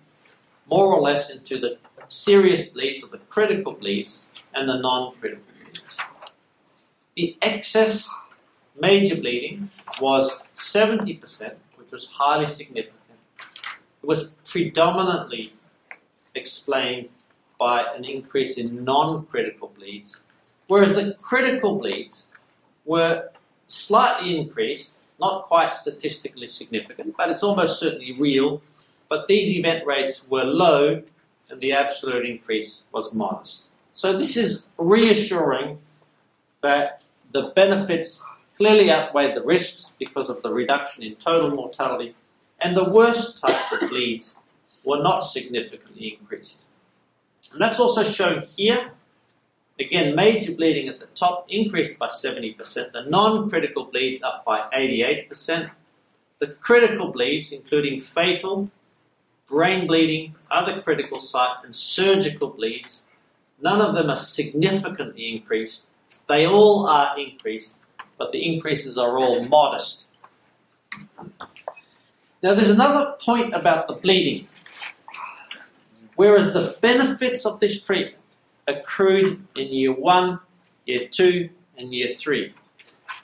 more 0.69 0.93
or 0.93 0.99
less 0.99 1.29
into 1.29 1.57
the 1.57 1.77
serious 2.09 2.67
bleeds 2.67 3.05
or 3.05 3.07
the 3.07 3.19
critical 3.29 3.71
bleeds 3.71 4.25
and 4.55 4.67
the 4.67 4.77
non 4.77 5.13
critical 5.15 5.45
bleeds. 5.53 5.97
The 7.15 7.37
excess 7.41 8.13
major 8.77 9.15
bleeding 9.15 9.69
was 10.01 10.43
70%, 10.55 11.53
which 11.77 11.93
was 11.93 12.07
highly 12.11 12.47
significant. 12.47 12.99
It 14.03 14.05
was 14.05 14.35
predominantly 14.43 15.53
explained 16.35 17.07
by 17.57 17.85
an 17.95 18.03
increase 18.03 18.57
in 18.57 18.83
non 18.83 19.25
critical 19.27 19.71
bleeds, 19.77 20.19
whereas 20.67 20.93
the 20.95 21.15
critical 21.21 21.79
bleeds 21.79 22.27
were 22.83 23.29
slightly 23.71 24.37
increased, 24.37 24.95
not 25.19 25.47
quite 25.47 25.75
statistically 25.75 26.47
significant, 26.47 27.15
but 27.17 27.29
it's 27.29 27.43
almost 27.43 27.79
certainly 27.79 28.15
real. 28.17 28.61
But 29.09 29.27
these 29.27 29.57
event 29.57 29.85
rates 29.85 30.27
were 30.29 30.43
low 30.43 31.01
and 31.49 31.59
the 31.59 31.73
absolute 31.73 32.25
increase 32.25 32.83
was 32.91 33.13
modest. 33.13 33.63
So 33.93 34.17
this 34.17 34.37
is 34.37 34.67
reassuring 34.77 35.79
that 36.61 37.03
the 37.31 37.51
benefits 37.55 38.23
clearly 38.57 38.91
outweigh 38.91 39.33
the 39.33 39.41
risks 39.41 39.93
because 39.97 40.29
of 40.29 40.41
the 40.41 40.51
reduction 40.51 41.03
in 41.03 41.15
total 41.15 41.49
mortality, 41.49 42.13
and 42.61 42.75
the 42.75 42.89
worst 42.89 43.39
types 43.39 43.71
of 43.71 43.89
bleeds 43.89 44.37
were 44.83 45.01
not 45.01 45.21
significantly 45.21 46.17
increased. 46.19 46.67
And 47.53 47.61
that's 47.61 47.79
also 47.79 48.03
shown 48.03 48.43
here. 48.55 48.91
Again, 49.79 50.13
major 50.13 50.53
bleeding 50.53 50.89
at 50.89 50.99
the 50.99 51.05
top 51.15 51.45
increased 51.47 51.97
by 51.97 52.07
70%, 52.07 52.91
the 52.91 53.03
non 53.07 53.49
critical 53.49 53.85
bleeds 53.85 54.23
up 54.23 54.43
by 54.43 54.59
88%, 54.73 55.71
the 56.39 56.47
critical 56.47 57.11
bleeds, 57.13 57.53
including 57.53 58.01
fatal, 58.01 58.69
brain 59.47 59.87
bleeding, 59.87 60.35
other 60.51 60.79
critical 60.79 61.21
site, 61.21 61.63
and 61.63 61.73
surgical 61.73 62.49
bleeds, 62.49 63.03
none 63.61 63.79
of 63.79 63.95
them 63.95 64.09
are 64.09 64.17
significantly 64.17 65.33
increased. 65.33 65.85
They 66.27 66.45
all 66.45 66.85
are 66.87 67.17
increased, 67.17 67.77
but 68.17 68.33
the 68.33 68.53
increases 68.53 68.97
are 68.97 69.17
all 69.17 69.45
modest. 69.45 70.09
Now, 72.43 72.53
there's 72.53 72.69
another 72.69 73.15
point 73.21 73.53
about 73.53 73.87
the 73.87 73.93
bleeding. 73.93 74.47
Whereas 76.15 76.53
the 76.53 76.77
benefits 76.81 77.45
of 77.45 77.61
this 77.61 77.81
treatment 77.81 78.18
accrued 78.69 79.45
in 79.55 79.67
year 79.67 79.91
one, 79.91 80.39
year 80.85 81.07
two, 81.07 81.49
and 81.77 81.93
year 81.93 82.15
three, 82.15 82.53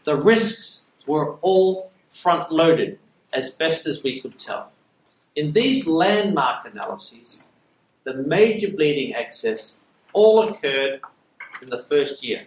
the 0.03 0.15
risks 0.15 0.83
were 1.07 1.35
all 1.41 1.91
front 2.09 2.51
loaded 2.51 2.97
as 3.33 3.51
best 3.51 3.85
as 3.85 4.03
we 4.03 4.21
could 4.21 4.39
tell. 4.39 4.71
In 5.35 5.51
these 5.51 5.85
landmark 5.87 6.65
analyses, 6.65 7.43
the 8.05 8.13
major 8.13 8.71
bleeding 8.71 9.13
excess 9.13 9.81
all 10.13 10.47
occurred 10.47 11.01
in 11.61 11.69
the 11.69 11.79
first 11.79 12.23
year. 12.23 12.45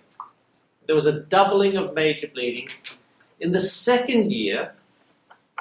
There 0.87 0.95
was 0.95 1.07
a 1.07 1.21
doubling 1.21 1.77
of 1.77 1.95
major 1.95 2.29
bleeding. 2.29 2.69
In 3.41 3.53
the 3.53 3.61
second 3.61 4.33
year, 4.33 4.73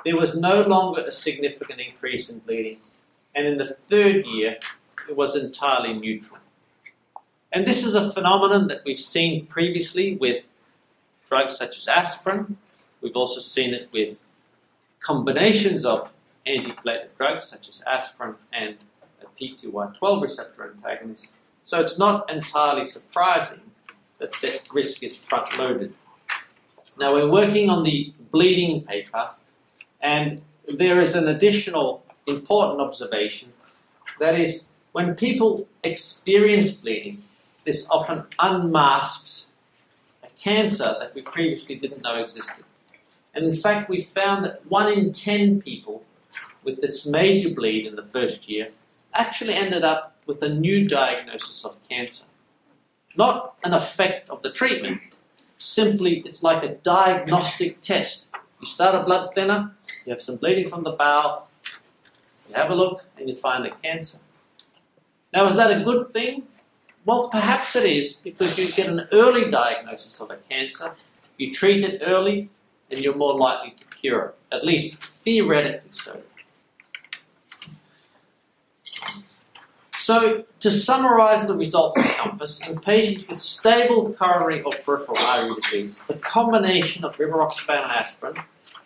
there 0.06 0.16
was 0.16 0.38
no 0.38 0.62
longer 0.62 1.02
a 1.02 1.12
significant 1.12 1.82
increase 1.82 2.30
in 2.30 2.40
bleeding. 2.40 2.80
And 3.36 3.46
in 3.46 3.58
the 3.58 3.66
third 3.66 4.26
year, 4.26 4.58
it 5.10 5.16
was 5.16 5.36
entirely 5.36 5.94
neutral. 5.94 6.40
And 7.58 7.66
this 7.66 7.84
is 7.84 7.96
a 7.96 8.12
phenomenon 8.12 8.68
that 8.68 8.82
we've 8.86 9.00
seen 9.00 9.48
previously 9.48 10.16
with 10.16 10.48
drugs 11.28 11.58
such 11.58 11.80
as 11.80 11.88
aspirin. 11.88 12.56
We've 13.02 13.16
also 13.16 13.40
seen 13.40 13.74
it 13.74 13.90
with 13.92 14.20
combinations 15.00 15.84
of 15.84 16.14
antiplatelet 16.46 17.18
drugs 17.18 17.46
such 17.48 17.68
as 17.68 17.82
aspirin 17.88 18.36
and 18.54 18.78
a 19.24 19.42
P2Y12 19.42 20.22
receptor 20.22 20.72
antagonist. 20.72 21.34
So 21.66 21.82
it's 21.82 21.98
not 21.98 22.32
entirely 22.32 22.86
surprising 22.86 23.62
that 24.20 24.34
that 24.44 24.62
risk 24.72 25.02
is 25.02 25.18
front 25.18 25.58
loaded. 25.58 25.96
Now 27.00 27.16
we're 27.16 27.32
working 27.32 27.72
on 27.72 27.84
the 27.84 28.14
bleeding 28.30 28.84
paper, 28.84 29.32
and 30.00 30.44
there 30.72 31.02
is 31.02 31.16
an 31.16 31.28
additional 31.28 32.06
important 32.28 32.82
observation 32.82 33.52
that 34.20 34.40
is, 34.40 34.66
when 34.92 35.16
people 35.16 35.68
experience 35.84 36.74
bleeding, 36.74 37.24
this 37.68 37.86
often 37.92 38.24
unmasks 38.40 39.48
a 40.24 40.30
cancer 40.42 40.96
that 41.00 41.14
we 41.14 41.22
previously 41.22 41.76
didn't 41.76 42.02
know 42.02 42.16
existed. 42.16 42.64
And 43.36 43.44
in 43.44 43.54
fact, 43.54 43.90
we 43.90 44.02
found 44.02 44.46
that 44.46 44.66
one 44.68 44.92
in 44.92 45.12
ten 45.12 45.62
people 45.62 46.06
with 46.64 46.80
this 46.80 47.06
major 47.06 47.54
bleed 47.54 47.86
in 47.86 47.98
the 47.98 48.04
first 48.04 48.48
year 48.48 48.70
actually 49.14 49.54
ended 49.54 49.84
up 49.84 50.16
with 50.28 50.42
a 50.44 50.50
new 50.50 50.88
diagnosis 50.88 51.66
of 51.66 51.78
cancer. 51.90 52.24
Not 53.18 53.56
an 53.66 53.74
effect 53.74 54.30
of 54.30 54.42
the 54.42 54.52
treatment, 54.52 55.02
simply 55.58 56.24
it's 56.26 56.44
like 56.44 56.64
a 56.64 56.76
diagnostic 56.76 57.82
test. 57.82 58.32
You 58.62 58.68
start 58.68 58.96
a 58.96 59.04
blood 59.04 59.36
thinner, 59.36 59.76
you 60.06 60.14
have 60.14 60.22
some 60.22 60.38
bleeding 60.38 60.70
from 60.70 60.84
the 60.84 60.92
bowel, 60.92 61.50
you 62.48 62.56
have 62.56 62.72
a 62.72 62.76
look, 62.76 63.04
and 63.18 63.28
you 63.28 63.36
find 63.36 63.66
a 63.66 63.72
cancer. 63.72 64.20
Now, 65.34 65.48
is 65.48 65.58
that 65.58 65.82
a 65.82 65.84
good 65.84 66.12
thing? 66.12 66.44
Well, 67.08 67.30
perhaps 67.30 67.74
it 67.78 67.86
is, 67.86 68.16
because 68.16 68.60
you 68.60 68.70
get 68.70 68.90
an 68.90 69.08
early 69.14 69.50
diagnosis 69.50 70.20
of 70.20 70.30
a 70.30 70.36
cancer, 70.50 70.94
you 71.38 71.54
treat 71.54 71.82
it 71.82 72.02
early, 72.06 72.50
and 72.92 73.00
you're 73.00 73.16
more 73.16 73.34
likely 73.34 73.76
to 73.80 73.86
cure 73.96 74.26
it, 74.26 74.36
at 74.54 74.66
least 74.66 74.98
theoretically 75.02 75.90
so. 75.92 76.20
So, 79.98 80.44
to 80.60 80.70
summarize 80.70 81.48
the 81.48 81.56
results 81.56 81.98
of 81.98 82.04
COMPASS, 82.04 82.68
in 82.68 82.78
patients 82.82 83.30
with 83.30 83.40
stable 83.40 84.12
coronary 84.12 84.62
or 84.64 84.74
peripheral 84.74 85.18
artery 85.20 85.56
disease, 85.62 86.04
the 86.10 86.16
combination 86.16 87.06
of 87.06 87.16
rivaroxaban 87.16 87.84
and 87.84 87.92
aspirin 87.94 88.36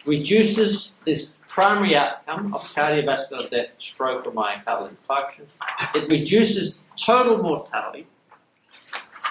reduces 0.05 0.95
this 1.05 1.37
primary 1.51 1.95
outcome 1.95 2.53
of 2.53 2.61
cardiovascular 2.61 3.49
death, 3.49 3.73
stroke, 3.77 4.25
or 4.25 4.31
myocardial 4.31 4.89
infarction. 4.89 5.45
It 5.93 6.09
reduces 6.09 6.81
total 6.95 7.37
mortality. 7.43 8.07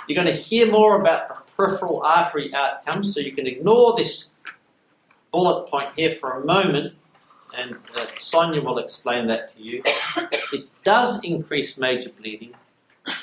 You're 0.06 0.22
going 0.22 0.34
to 0.34 0.40
hear 0.40 0.70
more 0.70 1.00
about 1.00 1.28
the 1.28 1.52
peripheral 1.52 2.02
artery 2.02 2.52
outcomes, 2.54 3.14
so 3.14 3.20
you 3.20 3.32
can 3.32 3.46
ignore 3.46 3.96
this 3.96 4.32
bullet 5.30 5.68
point 5.68 5.94
here 5.94 6.12
for 6.12 6.42
a 6.42 6.44
moment 6.44 6.94
and 7.56 7.76
uh, 7.96 8.06
Sonia 8.18 8.60
will 8.60 8.78
explain 8.78 9.26
that 9.26 9.54
to 9.54 9.62
you. 9.62 9.82
It 10.52 10.68
does 10.84 11.22
increase 11.24 11.78
major 11.78 12.10
bleeding, 12.10 12.54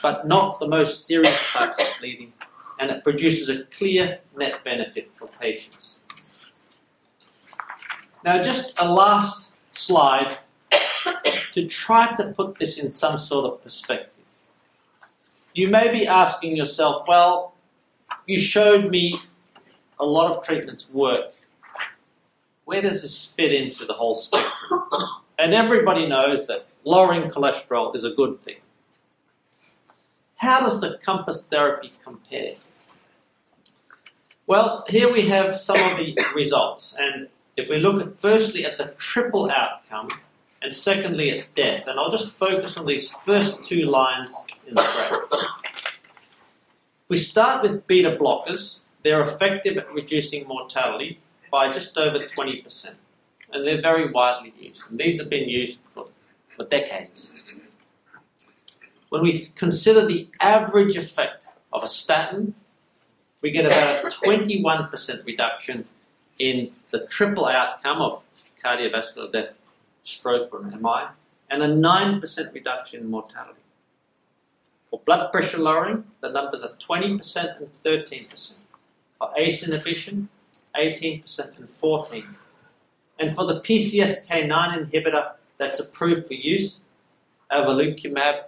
but 0.01 0.27
not 0.27 0.59
the 0.59 0.67
most 0.67 1.05
serious 1.05 1.39
types 1.51 1.79
of 1.79 1.87
bleeding, 1.99 2.33
and 2.79 2.91
it 2.91 3.03
produces 3.03 3.49
a 3.49 3.63
clear 3.65 4.19
net 4.37 4.63
benefit 4.63 5.11
for 5.13 5.27
patients. 5.39 5.96
Now, 8.23 8.41
just 8.41 8.77
a 8.79 8.91
last 8.91 9.51
slide 9.73 10.37
to 11.53 11.67
try 11.67 12.15
to 12.15 12.33
put 12.33 12.57
this 12.57 12.77
in 12.77 12.89
some 12.89 13.17
sort 13.17 13.45
of 13.45 13.63
perspective. 13.63 14.23
You 15.53 15.69
may 15.69 15.91
be 15.91 16.05
asking 16.05 16.55
yourself, 16.55 17.07
well, 17.07 17.53
you 18.25 18.37
showed 18.39 18.89
me 18.89 19.15
a 19.99 20.05
lot 20.05 20.31
of 20.31 20.45
treatments 20.45 20.89
work 20.91 21.33
where 22.67 22.81
does 22.81 23.01
this 23.01 23.23
fit 23.23 23.53
into 23.53 23.85
the 23.85 23.93
whole 23.93 24.13
spectrum? 24.13 24.83
And 25.39 25.53
everybody 25.53 26.07
knows 26.07 26.47
that 26.47 26.65
lowering 26.83 27.29
cholesterol 27.29 27.95
is 27.95 28.03
a 28.03 28.09
good 28.09 28.37
thing. 28.37 28.57
How 30.37 30.61
does 30.61 30.81
the 30.81 30.97
COMPASS 31.05 31.45
therapy 31.45 31.93
compare? 32.03 32.53
Well, 34.47 34.83
here 34.89 35.13
we 35.13 35.27
have 35.27 35.55
some 35.55 35.77
of 35.91 35.97
the 35.97 36.17
results. 36.33 36.95
And 36.99 37.27
if 37.57 37.69
we 37.69 37.79
look 37.79 38.01
at 38.01 38.17
firstly 38.19 38.65
at 38.65 38.77
the 38.77 38.93
triple 38.97 39.49
outcome, 39.49 40.09
and 40.61 40.73
secondly 40.73 41.39
at 41.39 41.53
death, 41.55 41.87
and 41.87 41.99
I'll 41.99 42.11
just 42.11 42.35
focus 42.37 42.77
on 42.77 42.85
these 42.85 43.11
first 43.25 43.63
two 43.63 43.85
lines 43.85 44.35
in 44.67 44.75
the 44.75 44.81
graph. 44.81 45.83
We 47.09 47.17
start 47.17 47.63
with 47.63 47.85
beta 47.87 48.17
blockers. 48.19 48.85
They're 49.03 49.21
effective 49.21 49.77
at 49.77 49.93
reducing 49.93 50.47
mortality 50.47 51.19
by 51.51 51.71
just 51.71 51.97
over 51.97 52.19
20%. 52.19 52.93
And 53.53 53.65
they're 53.65 53.81
very 53.81 54.11
widely 54.11 54.53
used. 54.59 54.89
And 54.89 54.99
these 54.99 55.19
have 55.19 55.29
been 55.29 55.47
used 55.47 55.79
for, 55.93 56.07
for 56.49 56.65
decades. 56.65 57.33
When 59.09 59.21
we 59.21 59.45
consider 59.55 60.05
the 60.05 60.27
average 60.41 60.97
effect 60.97 61.45
of 61.71 61.83
a 61.83 61.87
statin, 61.87 62.55
we 63.41 63.51
get 63.51 63.65
about 63.65 64.03
a 64.03 64.07
21% 64.09 65.25
reduction 65.25 65.85
in 66.39 66.71
the 66.91 67.05
triple 67.07 67.45
outcome 67.45 68.01
of 68.01 68.27
cardiovascular 68.63 69.31
death, 69.31 69.57
stroke, 70.03 70.53
or 70.53 70.61
MI. 70.61 71.07
and 71.49 71.63
a 71.63 71.67
9% 71.67 72.53
reduction 72.53 73.01
in 73.01 73.09
mortality. 73.09 73.61
For 74.89 74.99
blood 75.05 75.31
pressure 75.31 75.57
lowering, 75.57 76.05
the 76.21 76.29
numbers 76.29 76.63
are 76.63 76.75
20% 76.87 77.57
and 77.57 77.71
13%. 77.71 78.53
For 79.17 79.31
ACE 79.37 79.67
inhibition, 79.67 80.29
18% 80.75 81.57
and 81.57 81.67
14%. 81.67 82.25
And 83.19 83.35
for 83.35 83.45
the 83.45 83.59
PCSK9 83.61 84.49
inhibitor 84.91 85.33
that's 85.57 85.79
approved 85.79 86.27
for 86.27 86.35
use, 86.35 86.81
evolocumab, 87.51 88.43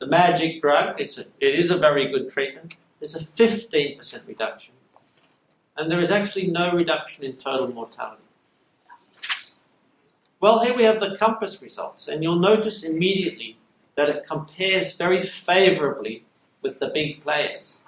the 0.00 0.06
magic 0.06 0.60
drug, 0.60 1.00
it's 1.00 1.18
a, 1.18 1.22
it 1.40 1.54
is 1.54 1.70
a 1.70 1.78
very 1.78 2.08
good 2.08 2.28
treatment. 2.28 2.76
There's 3.00 3.14
a 3.14 3.24
15% 3.24 4.28
reduction. 4.28 4.74
And 5.76 5.90
there 5.90 6.00
is 6.00 6.10
actually 6.10 6.48
no 6.48 6.72
reduction 6.72 7.24
in 7.24 7.34
total 7.34 7.68
mortality. 7.68 8.22
Well, 10.40 10.62
here 10.62 10.76
we 10.76 10.84
have 10.84 11.00
the 11.00 11.16
COMPASS 11.16 11.62
results, 11.62 12.08
and 12.08 12.22
you'll 12.22 12.38
notice 12.38 12.84
immediately 12.84 13.56
that 13.94 14.08
it 14.08 14.26
compares 14.26 14.96
very 14.96 15.22
favorably 15.22 16.24
with 16.62 16.78
the 16.78 16.88
big 16.88 17.22
players. 17.22 17.78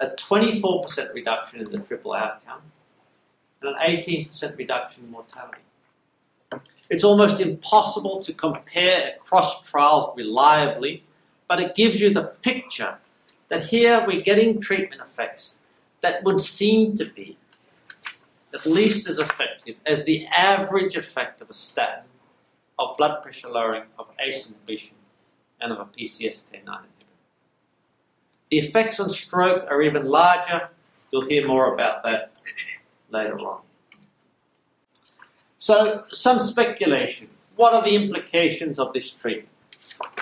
A 0.00 0.08
24% 0.08 1.14
reduction 1.14 1.60
in 1.60 1.70
the 1.70 1.78
triple 1.78 2.12
outcome 2.12 2.62
and 3.62 3.74
an 3.74 3.80
18% 3.80 4.56
reduction 4.56 5.04
in 5.04 5.10
mortality. 5.10 5.62
It's 6.88 7.04
almost 7.04 7.40
impossible 7.40 8.22
to 8.24 8.32
compare 8.32 9.14
across 9.16 9.62
trials 9.70 10.10
reliably, 10.16 11.02
but 11.48 11.60
it 11.60 11.74
gives 11.74 12.00
you 12.00 12.12
the 12.12 12.24
picture 12.42 12.96
that 13.48 13.66
here 13.66 14.04
we're 14.06 14.22
getting 14.22 14.60
treatment 14.60 15.00
effects 15.00 15.56
that 16.02 16.24
would 16.24 16.40
seem 16.40 16.96
to 16.96 17.04
be 17.04 17.36
at 18.52 18.66
least 18.66 19.08
as 19.08 19.18
effective 19.18 19.76
as 19.86 20.04
the 20.04 20.26
average 20.26 20.96
effect 20.96 21.40
of 21.40 21.50
a 21.50 21.52
statin, 21.52 22.04
of 22.78 22.96
blood 22.96 23.22
pressure 23.22 23.48
lowering, 23.48 23.84
of 23.98 24.08
ACE 24.24 24.48
inhibition, 24.48 24.96
and 25.60 25.72
of 25.72 25.78
a 25.78 25.84
PCSK9 25.84 26.64
inhibitor. 26.64 26.84
The 28.50 28.58
effects 28.58 28.98
on 28.98 29.10
stroke 29.10 29.70
are 29.70 29.82
even 29.82 30.06
larger. 30.06 30.70
You'll 31.12 31.26
hear 31.26 31.46
more 31.46 31.74
about 31.74 32.02
that 32.02 32.32
later 33.10 33.38
on. 33.38 33.60
So, 35.58 36.04
some 36.10 36.38
speculation. 36.38 37.28
What 37.56 37.74
are 37.74 37.82
the 37.82 37.94
implications 37.94 38.78
of 38.78 38.92
this 38.94 39.12
treatment 39.12 39.48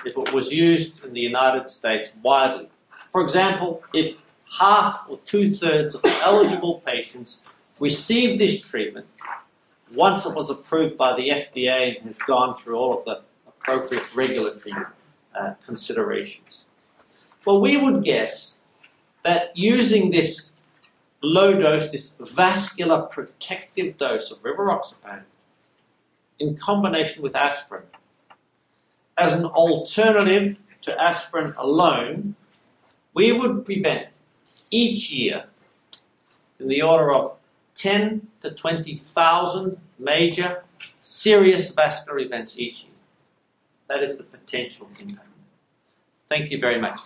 if 0.04 0.16
it 0.18 0.32
was 0.32 0.52
used 0.52 1.04
in 1.04 1.12
the 1.12 1.20
United 1.20 1.70
States 1.70 2.12
widely? 2.22 2.68
For 3.12 3.22
example, 3.22 3.82
if 3.94 4.16
half 4.58 5.06
or 5.08 5.18
two 5.24 5.50
thirds 5.50 5.94
of 5.94 6.04
eligible 6.04 6.82
patients 6.84 7.40
received 7.78 8.40
this 8.40 8.60
treatment 8.60 9.06
once 9.94 10.26
it 10.26 10.34
was 10.34 10.50
approved 10.50 10.96
by 10.96 11.14
the 11.16 11.30
FDA 11.30 11.96
and 11.96 12.08
had 12.08 12.18
gone 12.26 12.56
through 12.56 12.76
all 12.76 12.98
of 12.98 13.04
the 13.04 13.22
appropriate 13.46 14.04
regulatory 14.14 14.74
uh, 15.34 15.54
considerations. 15.64 16.64
Well, 17.44 17.60
we 17.60 17.76
would 17.76 18.04
guess 18.04 18.56
that 19.22 19.56
using 19.56 20.10
this 20.10 20.52
low 21.22 21.58
dose, 21.58 21.90
this 21.90 22.18
vascular 22.18 23.02
protective 23.02 23.96
dose 23.96 24.30
of 24.30 24.42
rivaroxaban, 24.42 25.24
in 26.38 26.56
combination 26.56 27.22
with 27.22 27.34
aspirin, 27.34 27.84
as 29.16 29.32
an 29.32 29.44
alternative 29.46 30.58
to 30.82 31.02
aspirin 31.02 31.54
alone, 31.56 32.36
we 33.14 33.32
would 33.32 33.64
prevent 33.64 34.07
each 34.70 35.10
year 35.10 35.44
in 36.60 36.68
the 36.68 36.82
order 36.82 37.12
of 37.12 37.36
10 37.74 38.26
to 38.42 38.50
20,000 38.50 39.76
major 39.98 40.64
serious 41.04 41.72
vascular 41.72 42.18
events 42.18 42.58
each 42.58 42.84
year. 42.84 42.92
That 43.88 44.02
is 44.02 44.18
the 44.18 44.24
potential 44.24 44.88
impact. 45.00 45.28
Thank 46.28 46.50
you 46.50 46.60
very 46.60 46.80
much 46.80 46.98